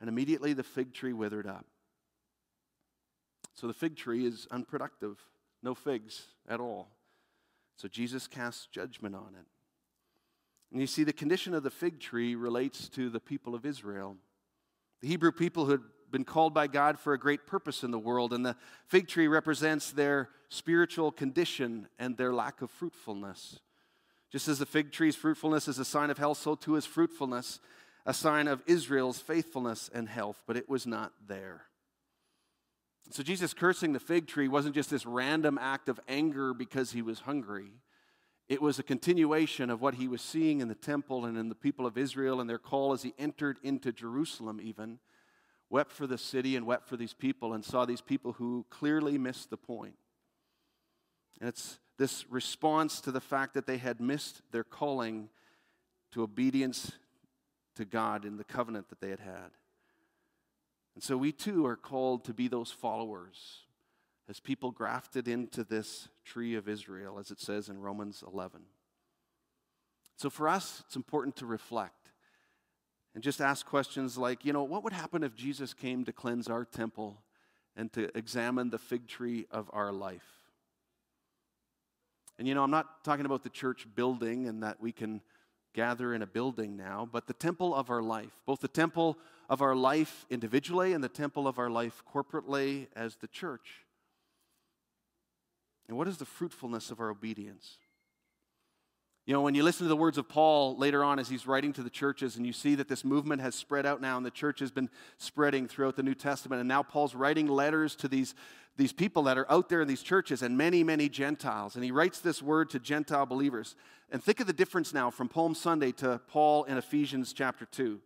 And 0.00 0.08
immediately 0.08 0.54
the 0.54 0.62
fig 0.62 0.94
tree 0.94 1.12
withered 1.12 1.46
up. 1.46 1.66
So 3.54 3.66
the 3.66 3.74
fig 3.74 3.96
tree 3.96 4.26
is 4.26 4.48
unproductive, 4.50 5.18
no 5.62 5.74
figs 5.74 6.28
at 6.48 6.60
all. 6.60 6.88
So 7.76 7.88
Jesus 7.88 8.26
casts 8.26 8.66
judgment 8.72 9.14
on 9.14 9.34
it. 9.38 9.46
And 10.72 10.80
you 10.80 10.86
see, 10.86 11.04
the 11.04 11.12
condition 11.12 11.52
of 11.52 11.62
the 11.62 11.70
fig 11.70 11.98
tree 12.00 12.34
relates 12.34 12.88
to 12.90 13.10
the 13.10 13.20
people 13.20 13.54
of 13.54 13.66
Israel. 13.66 14.16
The 15.00 15.08
Hebrew 15.08 15.32
people 15.32 15.64
who 15.64 15.72
had 15.72 15.80
been 16.10 16.24
called 16.24 16.54
by 16.54 16.66
God 16.66 16.98
for 16.98 17.12
a 17.12 17.18
great 17.18 17.46
purpose 17.46 17.82
in 17.82 17.90
the 17.90 17.98
world, 17.98 18.32
and 18.32 18.44
the 18.44 18.56
fig 18.86 19.08
tree 19.08 19.28
represents 19.28 19.90
their 19.90 20.28
spiritual 20.48 21.12
condition 21.12 21.88
and 21.98 22.16
their 22.16 22.32
lack 22.32 22.62
of 22.62 22.70
fruitfulness. 22.70 23.60
Just 24.30 24.48
as 24.48 24.58
the 24.58 24.66
fig 24.66 24.92
tree's 24.92 25.16
fruitfulness 25.16 25.68
is 25.68 25.78
a 25.78 25.84
sign 25.84 26.10
of 26.10 26.18
health, 26.18 26.38
so 26.38 26.54
too 26.54 26.76
is 26.76 26.86
fruitfulness 26.86 27.60
a 28.06 28.14
sign 28.14 28.48
of 28.48 28.62
Israel's 28.66 29.20
faithfulness 29.20 29.90
and 29.92 30.08
health, 30.08 30.42
but 30.46 30.56
it 30.56 30.68
was 30.68 30.86
not 30.86 31.12
there. 31.26 31.62
So 33.10 33.22
Jesus 33.22 33.54
cursing 33.54 33.92
the 33.92 34.00
fig 34.00 34.26
tree 34.26 34.48
wasn't 34.48 34.74
just 34.74 34.90
this 34.90 35.06
random 35.06 35.58
act 35.60 35.88
of 35.88 36.00
anger 36.08 36.54
because 36.54 36.92
he 36.92 37.02
was 37.02 37.20
hungry. 37.20 37.72
It 38.48 38.62
was 38.62 38.78
a 38.78 38.84
continuation 38.84 39.70
of 39.70 39.80
what 39.80 39.94
he 39.94 40.08
was 40.08 40.22
seeing 40.22 40.60
in 40.60 40.68
the 40.68 40.74
temple 40.74 41.24
and 41.24 41.36
in 41.36 41.48
the 41.48 41.54
people 41.54 41.86
of 41.86 41.98
Israel 41.98 42.40
and 42.40 42.48
their 42.48 42.58
call 42.58 42.92
as 42.92 43.02
he 43.02 43.14
entered 43.18 43.58
into 43.62 43.92
Jerusalem, 43.92 44.60
even, 44.62 44.98
wept 45.70 45.92
for 45.92 46.06
the 46.06 46.18
city 46.18 46.56
and 46.56 46.66
wept 46.66 46.86
for 46.86 46.96
these 46.96 47.14
people 47.14 47.54
and 47.54 47.64
saw 47.64 47.84
these 47.84 48.00
people 48.00 48.32
who 48.32 48.66
clearly 48.68 49.16
missed 49.16 49.50
the 49.50 49.56
point. 49.56 49.94
And 51.40 51.48
it's 51.48 51.78
this 51.96 52.28
response 52.30 53.00
to 53.02 53.12
the 53.12 53.20
fact 53.20 53.54
that 53.54 53.66
they 53.66 53.78
had 53.78 54.00
missed 54.00 54.42
their 54.50 54.64
calling 54.64 55.28
to 56.12 56.22
obedience 56.22 56.92
to 57.76 57.84
God 57.84 58.24
in 58.24 58.36
the 58.36 58.44
covenant 58.44 58.88
that 58.88 59.00
they 59.00 59.10
had 59.10 59.20
had. 59.20 59.50
And 60.94 61.04
so 61.04 61.16
we 61.16 61.30
too 61.30 61.64
are 61.66 61.76
called 61.76 62.24
to 62.24 62.34
be 62.34 62.48
those 62.48 62.70
followers 62.70 63.60
as 64.28 64.40
people 64.40 64.70
grafted 64.70 65.28
into 65.28 65.62
this 65.64 66.08
tree 66.24 66.54
of 66.54 66.68
Israel, 66.68 67.18
as 67.18 67.30
it 67.30 67.40
says 67.40 67.68
in 67.68 67.80
Romans 67.80 68.24
11. 68.26 68.62
So 70.16 70.30
for 70.30 70.48
us, 70.48 70.82
it's 70.86 70.96
important 70.96 71.36
to 71.36 71.46
reflect 71.46 71.99
and 73.14 73.22
just 73.22 73.40
ask 73.40 73.66
questions 73.66 74.16
like, 74.16 74.44
you 74.44 74.52
know, 74.52 74.62
what 74.62 74.84
would 74.84 74.92
happen 74.92 75.22
if 75.22 75.34
Jesus 75.34 75.74
came 75.74 76.04
to 76.04 76.12
cleanse 76.12 76.48
our 76.48 76.64
temple 76.64 77.22
and 77.76 77.92
to 77.92 78.16
examine 78.16 78.70
the 78.70 78.78
fig 78.78 79.06
tree 79.08 79.46
of 79.50 79.68
our 79.72 79.92
life? 79.92 80.40
And 82.38 82.48
you 82.48 82.54
know, 82.54 82.62
I'm 82.62 82.70
not 82.70 83.04
talking 83.04 83.26
about 83.26 83.42
the 83.42 83.50
church 83.50 83.86
building 83.94 84.46
and 84.46 84.62
that 84.62 84.80
we 84.80 84.92
can 84.92 85.20
gather 85.74 86.14
in 86.14 86.22
a 86.22 86.26
building 86.26 86.76
now, 86.76 87.08
but 87.10 87.26
the 87.26 87.34
temple 87.34 87.74
of 87.74 87.90
our 87.90 88.02
life, 88.02 88.32
both 88.46 88.60
the 88.60 88.68
temple 88.68 89.18
of 89.48 89.62
our 89.62 89.74
life 89.74 90.26
individually 90.30 90.92
and 90.92 91.02
the 91.02 91.08
temple 91.08 91.46
of 91.46 91.58
our 91.58 91.70
life 91.70 92.02
corporately 92.12 92.86
as 92.96 93.16
the 93.16 93.28
church. 93.28 93.84
And 95.88 95.96
what 95.98 96.08
is 96.08 96.18
the 96.18 96.24
fruitfulness 96.24 96.90
of 96.90 97.00
our 97.00 97.10
obedience? 97.10 97.78
You 99.30 99.36
know, 99.36 99.42
when 99.42 99.54
you 99.54 99.62
listen 99.62 99.84
to 99.84 99.88
the 99.88 99.94
words 99.94 100.18
of 100.18 100.28
Paul 100.28 100.76
later 100.76 101.04
on 101.04 101.20
as 101.20 101.28
he's 101.28 101.46
writing 101.46 101.72
to 101.74 101.84
the 101.84 101.88
churches, 101.88 102.34
and 102.34 102.44
you 102.44 102.52
see 102.52 102.74
that 102.74 102.88
this 102.88 103.04
movement 103.04 103.40
has 103.40 103.54
spread 103.54 103.86
out 103.86 104.00
now, 104.00 104.16
and 104.16 104.26
the 104.26 104.30
church 104.32 104.58
has 104.58 104.72
been 104.72 104.90
spreading 105.18 105.68
throughout 105.68 105.94
the 105.94 106.02
New 106.02 106.16
Testament, 106.16 106.58
and 106.58 106.66
now 106.66 106.82
Paul's 106.82 107.14
writing 107.14 107.46
letters 107.46 107.94
to 107.94 108.08
these, 108.08 108.34
these 108.76 108.92
people 108.92 109.22
that 109.22 109.38
are 109.38 109.48
out 109.48 109.68
there 109.68 109.82
in 109.82 109.86
these 109.86 110.02
churches 110.02 110.42
and 110.42 110.58
many, 110.58 110.82
many 110.82 111.08
Gentiles. 111.08 111.76
And 111.76 111.84
he 111.84 111.92
writes 111.92 112.18
this 112.18 112.42
word 112.42 112.70
to 112.70 112.80
Gentile 112.80 113.24
believers. 113.24 113.76
And 114.10 114.20
think 114.20 114.40
of 114.40 114.48
the 114.48 114.52
difference 114.52 114.92
now 114.92 115.10
from 115.12 115.28
Palm 115.28 115.54
Sunday 115.54 115.92
to 115.92 116.20
Paul 116.26 116.64
in 116.64 116.76
Ephesians 116.76 117.32
chapter 117.32 117.66
2. 117.66 118.00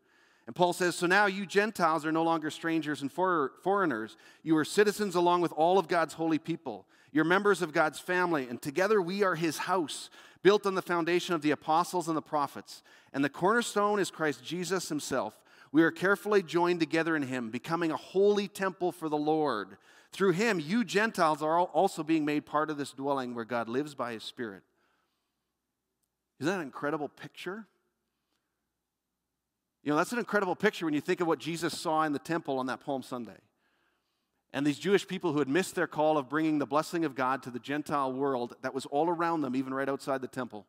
And 0.47 0.55
Paul 0.55 0.75
says, 0.75 0.95
So 0.95 1.07
now 1.07 1.25
you 1.25 1.47
Gentiles 1.47 2.05
are 2.05 2.13
no 2.13 2.23
longer 2.23 2.51
strangers 2.51 3.01
and 3.01 3.11
foreigners. 3.11 4.19
You 4.43 4.59
are 4.59 4.65
citizens 4.67 5.15
along 5.15 5.41
with 5.41 5.53
all 5.53 5.79
of 5.79 5.89
God's 5.89 6.13
holy 6.13 6.39
people. 6.39 6.85
You're 7.15 7.25
members 7.25 7.63
of 7.63 7.73
God's 7.73 8.01
family, 8.01 8.49
and 8.51 8.61
together 8.61 9.01
we 9.01 9.23
are 9.23 9.37
his 9.37 9.57
house, 9.57 10.11
built 10.45 10.67
on 10.67 10.77
the 10.77 10.83
foundation 10.83 11.35
of 11.35 11.43
the 11.43 11.51
apostles 11.51 12.07
and 12.07 12.17
the 12.17 12.23
prophets. 12.23 12.85
And 13.13 13.25
the 13.25 13.31
cornerstone 13.31 13.99
is 13.99 14.11
Christ 14.11 14.45
Jesus 14.45 14.91
himself. 14.91 15.35
We 15.73 15.83
are 15.83 15.91
carefully 15.91 16.43
joined 16.43 16.79
together 16.79 17.17
in 17.17 17.23
him, 17.23 17.51
becoming 17.51 17.91
a 17.91 17.97
holy 17.97 18.47
temple 18.47 18.93
for 18.93 19.09
the 19.09 19.17
Lord. 19.17 19.79
Through 20.13 20.33
him, 20.33 20.61
you 20.61 20.85
Gentiles 20.85 21.43
are 21.43 21.59
also 21.59 22.05
being 22.05 22.25
made 22.25 22.47
part 22.47 22.71
of 22.71 22.77
this 22.77 22.93
dwelling 22.93 23.35
where 23.35 23.47
God 23.47 23.69
lives 23.69 23.95
by 23.97 24.13
his 24.13 24.23
Spirit. 24.23 24.63
Isn't 26.39 26.53
that 26.53 26.61
an 26.61 26.67
incredible 26.67 27.09
picture? 27.09 27.67
You 29.83 29.91
know, 29.91 29.97
that's 29.97 30.13
an 30.13 30.19
incredible 30.19 30.55
picture 30.55 30.85
when 30.85 30.95
you 30.95 31.01
think 31.01 31.21
of 31.21 31.27
what 31.27 31.39
Jesus 31.39 31.77
saw 31.77 32.03
in 32.03 32.13
the 32.13 32.19
temple 32.19 32.59
on 32.59 32.67
that 32.67 32.81
Palm 32.81 33.03
Sunday. 33.03 33.39
And 34.55 34.65
these 34.65 34.79
Jewish 34.79 35.09
people 35.09 35.33
who 35.33 35.41
had 35.41 35.49
missed 35.49 35.75
their 35.75 35.89
call 35.89 36.17
of 36.17 36.29
bringing 36.29 36.61
the 36.61 36.67
blessing 36.67 37.05
of 37.05 37.17
God 37.17 37.43
to 37.43 37.51
the 37.51 37.59
Gentile 37.59 38.13
world 38.13 38.55
that 38.63 38.73
was 38.73 38.87
all 38.87 39.09
around 39.09 39.41
them, 39.41 39.57
even 39.57 39.75
right 39.75 39.89
outside 39.89 40.21
the 40.21 40.29
temple. 40.29 40.65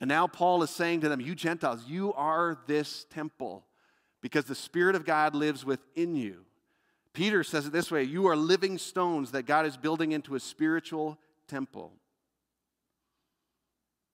And 0.00 0.08
now 0.08 0.26
Paul 0.26 0.64
is 0.64 0.70
saying 0.70 1.02
to 1.02 1.08
them, 1.08 1.20
You 1.20 1.36
Gentiles, 1.36 1.84
you 1.86 2.12
are 2.14 2.58
this 2.66 3.06
temple 3.08 3.64
because 4.20 4.46
the 4.46 4.56
Spirit 4.56 4.96
of 4.96 5.04
God 5.04 5.36
lives 5.36 5.64
within 5.64 6.16
you. 6.16 6.44
Peter 7.12 7.44
says 7.44 7.68
it 7.68 7.72
this 7.72 7.88
way 7.88 8.02
You 8.02 8.26
are 8.26 8.36
living 8.36 8.78
stones 8.78 9.30
that 9.30 9.44
God 9.44 9.64
is 9.64 9.76
building 9.76 10.10
into 10.10 10.34
a 10.34 10.40
spiritual 10.40 11.18
temple. 11.46 11.92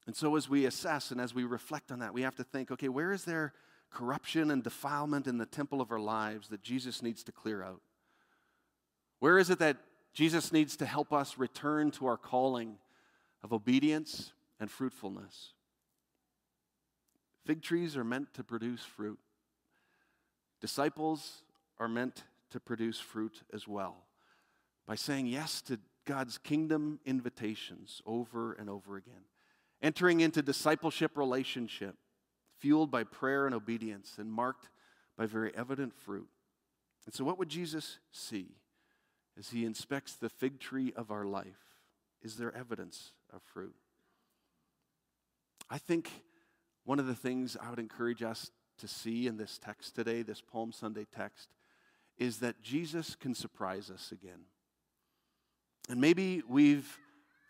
And 0.07 0.15
so, 0.15 0.37
as 0.37 0.47
we 0.47 0.67
assess 0.67 1.11
and 1.11 1.23
as 1.23 1.35
we 1.35 1.45
reflect 1.45 1.91
on 1.91 2.01
that, 2.01 2.13
we 2.13 2.21
have 2.21 2.37
to 2.37 2.45
think 2.45 2.71
okay, 2.71 2.91
where 2.91 3.13
is 3.13 3.25
there 3.25 3.55
corruption 3.91 4.51
and 4.51 4.63
defilement 4.63 5.27
in 5.27 5.39
the 5.39 5.47
temple 5.47 5.81
of 5.81 5.91
our 5.91 5.99
lives 5.99 6.49
that 6.49 6.61
Jesus 6.61 7.01
needs 7.01 7.25
to 7.25 7.33
clear 7.33 7.63
out? 7.63 7.81
Where 9.19 9.39
is 9.39 9.51
it 9.51 9.59
that 9.59 9.79
Jesus 10.13 10.53
needs 10.53 10.77
to 10.79 10.87
help 10.87 11.13
us 11.13 11.39
return 11.39 11.91
to 11.93 12.07
our 12.07 12.17
calling 12.17 12.79
of 13.43 13.53
obedience 13.53 14.33
and 14.61 14.71
fruitfulness? 14.71 15.53
Fig 17.45 17.63
trees 17.63 17.97
are 17.97 18.05
meant 18.05 18.35
to 18.35 18.43
produce 18.43 18.83
fruit, 18.83 19.19
disciples 20.61 21.43
are 21.79 21.89
meant 21.89 22.25
to 22.51 22.61
produce 22.61 22.99
fruit 22.99 23.43
as 23.53 23.69
well 23.69 24.05
by 24.87 24.95
saying 24.95 25.27
yes 25.27 25.61
to 25.63 25.79
God's 26.05 26.39
kingdom 26.39 27.01
invitations 27.05 28.01
over 28.07 28.53
and 28.53 28.71
over 28.71 28.97
again 28.97 29.25
entering 29.83 30.21
into 30.21 30.43
discipleship 30.43 31.17
relationship 31.17 31.97
fueled 32.59 32.91
by 32.91 33.05
prayer 33.05 33.47
and 33.47 33.55
obedience 33.55 34.17
and 34.19 34.33
marked 34.33 34.69
by 35.17 35.27
very 35.27 35.55
evident 35.55 35.95
fruit. 35.95 36.29
And 37.05 37.15
so, 37.15 37.25
what 37.25 37.39
would 37.39 37.49
Jesus 37.49 37.99
see 38.11 38.57
as 39.39 39.51
he 39.51 39.65
inspects 39.65 40.15
the 40.15 40.29
fig 40.29 40.59
tree 40.59 40.93
of 40.97 41.11
our 41.11 41.25
life? 41.25 41.81
Is 42.23 42.37
there 42.37 42.55
evidence 42.55 43.13
of 43.33 43.43
fruit? 43.43 43.75
I 45.69 45.79
think 45.79 46.11
one 46.85 46.99
of 46.99 47.07
the 47.07 47.15
things 47.15 47.57
I 47.61 47.71
would 47.71 47.79
encourage 47.79 48.23
us 48.23 48.51
to 48.79 48.89
see 48.89 49.27
in 49.27 49.37
this 49.37 49.59
text 49.59 49.95
today, 49.95 50.23
this 50.23 50.41
Palm 50.41 50.73
Sunday 50.73 51.07
text, 51.15 51.49
is 52.19 52.39
that 52.39 52.63
Jesus 52.63 53.15
can 53.15 53.35
surprise 53.35 53.91
us 53.91 54.13
again. 54.13 54.47
And 55.89 56.01
maybe 56.01 56.43
we've 56.49 56.99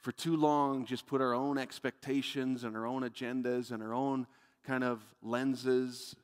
for 0.02 0.12
too 0.12 0.36
long 0.36 0.86
just 0.86 1.04
put 1.06 1.20
our 1.20 1.34
own 1.34 1.58
expectations 1.58 2.62
and 2.62 2.76
our 2.76 2.86
own 2.86 3.02
agendas 3.02 3.72
and 3.72 3.82
our 3.82 3.92
own 3.92 4.26
kind 4.64 4.84
of 4.84 5.02
lenses 5.20 6.14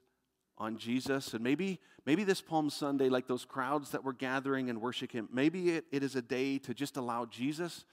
on 0.63 0.79
Jesus. 0.79 1.35
And 1.35 1.43
maybe, 1.43 1.81
maybe 2.07 2.25
this 2.25 2.41
Palm 2.41 2.71
Sunday, 2.71 3.09
like 3.09 3.27
those 3.27 3.45
crowds 3.45 3.91
that 3.91 4.05
were 4.05 4.13
gathering 4.13 4.71
and 4.71 4.81
worshiping 4.81 5.19
Him, 5.19 5.29
maybe 5.33 5.71
it, 5.71 5.85
it 5.91 6.03
is 6.03 6.15
a 6.15 6.23
day 6.23 6.59
to 6.59 6.73
just 6.73 6.97
allow 6.97 7.27
Jesus 7.27 7.85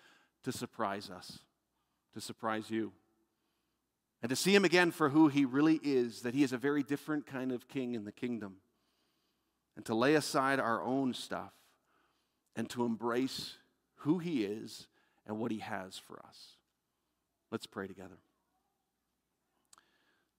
to 0.43 0.51
surprise 0.51 1.09
us, 1.09 1.39
to 2.13 2.21
surprise 2.21 2.69
you. 2.69 2.93
And 4.21 4.29
to 4.29 4.35
see 4.35 4.53
Him 4.53 4.65
again 4.65 4.91
for 4.91 5.09
who 5.09 5.29
He 5.29 5.45
really 5.45 5.79
is, 5.81 6.21
that 6.21 6.35
He 6.35 6.43
is 6.43 6.53
a 6.53 6.57
very 6.57 6.83
different 6.83 7.25
kind 7.25 7.51
of 7.51 7.67
King 7.67 7.95
in 7.95 8.05
the 8.05 8.11
kingdom. 8.11 8.57
And 9.75 9.85
to 9.85 9.95
lay 9.95 10.13
aside 10.13 10.59
our 10.59 10.83
own 10.83 11.13
stuff 11.13 11.53
and 12.55 12.69
to 12.69 12.85
embrace 12.85 13.55
who 13.95 14.19
He 14.19 14.43
is 14.43 14.87
and 15.25 15.39
what 15.39 15.51
He 15.51 15.59
has 15.59 15.97
for 15.97 16.19
us. 16.27 16.57
Let's 17.51 17.65
pray 17.65 17.87
together. 17.87 18.19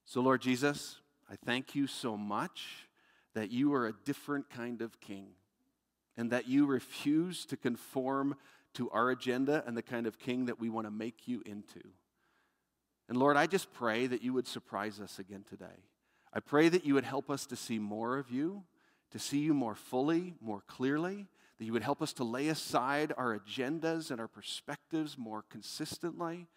So, 0.05 0.21
Lord 0.21 0.43
Jesus, 0.43 0.99
I 1.31 1.37
thank 1.47 1.77
you 1.77 1.87
so 1.87 2.17
much 2.17 2.89
that 3.35 3.53
you 3.53 3.73
are 3.75 3.87
a 3.87 3.95
different 4.05 4.51
kind 4.51 4.83
of 4.83 5.01
king 5.01 5.29
and 6.17 6.33
that 6.33 6.49
you 6.49 6.67
refuse 6.67 7.47
to 7.47 7.57
conform 7.57 8.35
to 8.75 8.91
our 8.91 9.11
agenda 9.11 9.63
and 9.67 9.77
the 9.77 9.83
kind 9.83 10.07
of 10.07 10.19
king 10.19 10.47
that 10.47 10.59
we 10.59 10.69
want 10.69 10.87
to 10.87 10.91
make 10.91 11.29
you 11.29 11.41
into. 11.47 11.81
And 13.09 13.17
Lord, 13.17 13.37
I 13.37 13.47
just 13.47 13.73
pray 13.73 14.09
that 14.09 14.23
you 14.23 14.33
would 14.33 14.49
surprise 14.49 15.01
us 15.01 15.19
again 15.19 15.45
today. 15.49 15.85
I 16.33 16.41
pray 16.41 16.69
that 16.69 16.85
you 16.85 16.95
would 16.95 17.05
help 17.05 17.31
us 17.31 17.47
to 17.47 17.57
see 17.57 17.79
more 17.79 18.19
of 18.19 18.31
you, 18.31 18.65
to 19.13 19.19
see 19.19 19.39
you 19.39 19.55
more 19.55 19.75
fully, 19.75 20.35
more 20.41 20.63
clearly, 20.67 21.27
that 21.59 21.65
you 21.65 21.73
would 21.73 21.83
help 21.83 22.03
us 22.03 22.13
to 22.15 22.25
lay 22.25 22.49
aside 22.49 23.13
our 23.17 23.39
agendas 23.39 24.11
and 24.11 24.21
our 24.21 24.29
perspectives 24.29 25.17
more 25.17 25.45
consistently 25.49 26.49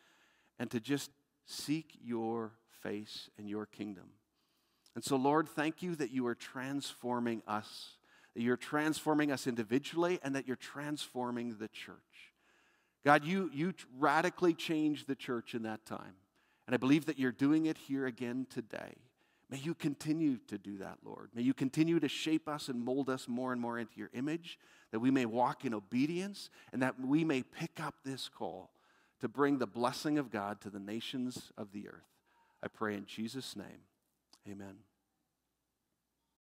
and 0.58 0.72
to 0.72 0.80
just 0.80 1.12
seek 1.46 1.98
your 2.04 2.54
face 2.82 3.30
and 3.38 3.50
your 3.50 3.66
kingdom. 3.66 4.12
And 4.96 5.04
so, 5.04 5.16
Lord, 5.16 5.48
thank 5.48 5.82
you 5.82 5.96
that 5.96 6.12
you 6.12 6.28
are 6.28 6.36
transforming 6.36 7.42
us, 7.48 7.96
that 8.36 8.42
you're 8.42 8.58
transforming 8.58 9.32
us 9.32 9.48
individually, 9.48 10.20
and 10.24 10.36
that 10.36 10.48
you're 10.48 10.56
transforming 10.56 11.58
the 11.58 11.68
church. 11.68 11.98
God, 13.04 13.26
you, 13.26 13.50
you 13.54 13.74
radically 13.98 14.54
changed 14.54 15.08
the 15.08 15.16
church 15.16 15.56
in 15.56 15.64
that 15.64 15.86
time. 15.86 16.16
And 16.68 16.74
I 16.74 16.78
believe 16.78 17.08
that 17.08 17.20
you're 17.20 17.32
doing 17.32 17.66
it 17.66 17.78
here 17.78 18.06
again 18.06 18.48
today. 18.50 18.94
May 19.50 19.58
you 19.58 19.74
continue 19.74 20.38
to 20.48 20.58
do 20.58 20.78
that, 20.78 21.00
Lord. 21.04 21.30
May 21.36 21.42
you 21.42 21.54
continue 21.54 22.00
to 22.00 22.08
shape 22.08 22.48
us 22.48 22.70
and 22.70 22.84
mold 22.84 23.10
us 23.10 23.28
more 23.28 23.52
and 23.52 23.62
more 23.62 23.78
into 23.78 23.98
your 23.98 24.10
image, 24.14 24.58
that 24.92 25.00
we 25.00 25.12
may 25.12 25.26
walk 25.26 25.66
in 25.66 25.74
obedience, 25.74 26.50
and 26.72 26.82
that 26.82 27.00
we 27.00 27.24
may 27.24 27.44
pick 27.44 27.80
up 27.82 27.96
this 28.06 28.30
call 28.30 28.72
to 29.20 29.28
bring 29.28 29.58
the 29.58 29.68
blessing 29.68 30.18
of 30.18 30.32
God 30.32 30.62
to 30.62 30.70
the 30.70 30.80
nations 30.80 31.52
of 31.58 31.72
the 31.72 31.88
earth. 31.88 32.08
I 32.64 32.68
pray 32.68 32.96
in 32.96 33.06
Jesus' 33.06 33.56
name. 33.56 33.82
Amen. 34.48 34.84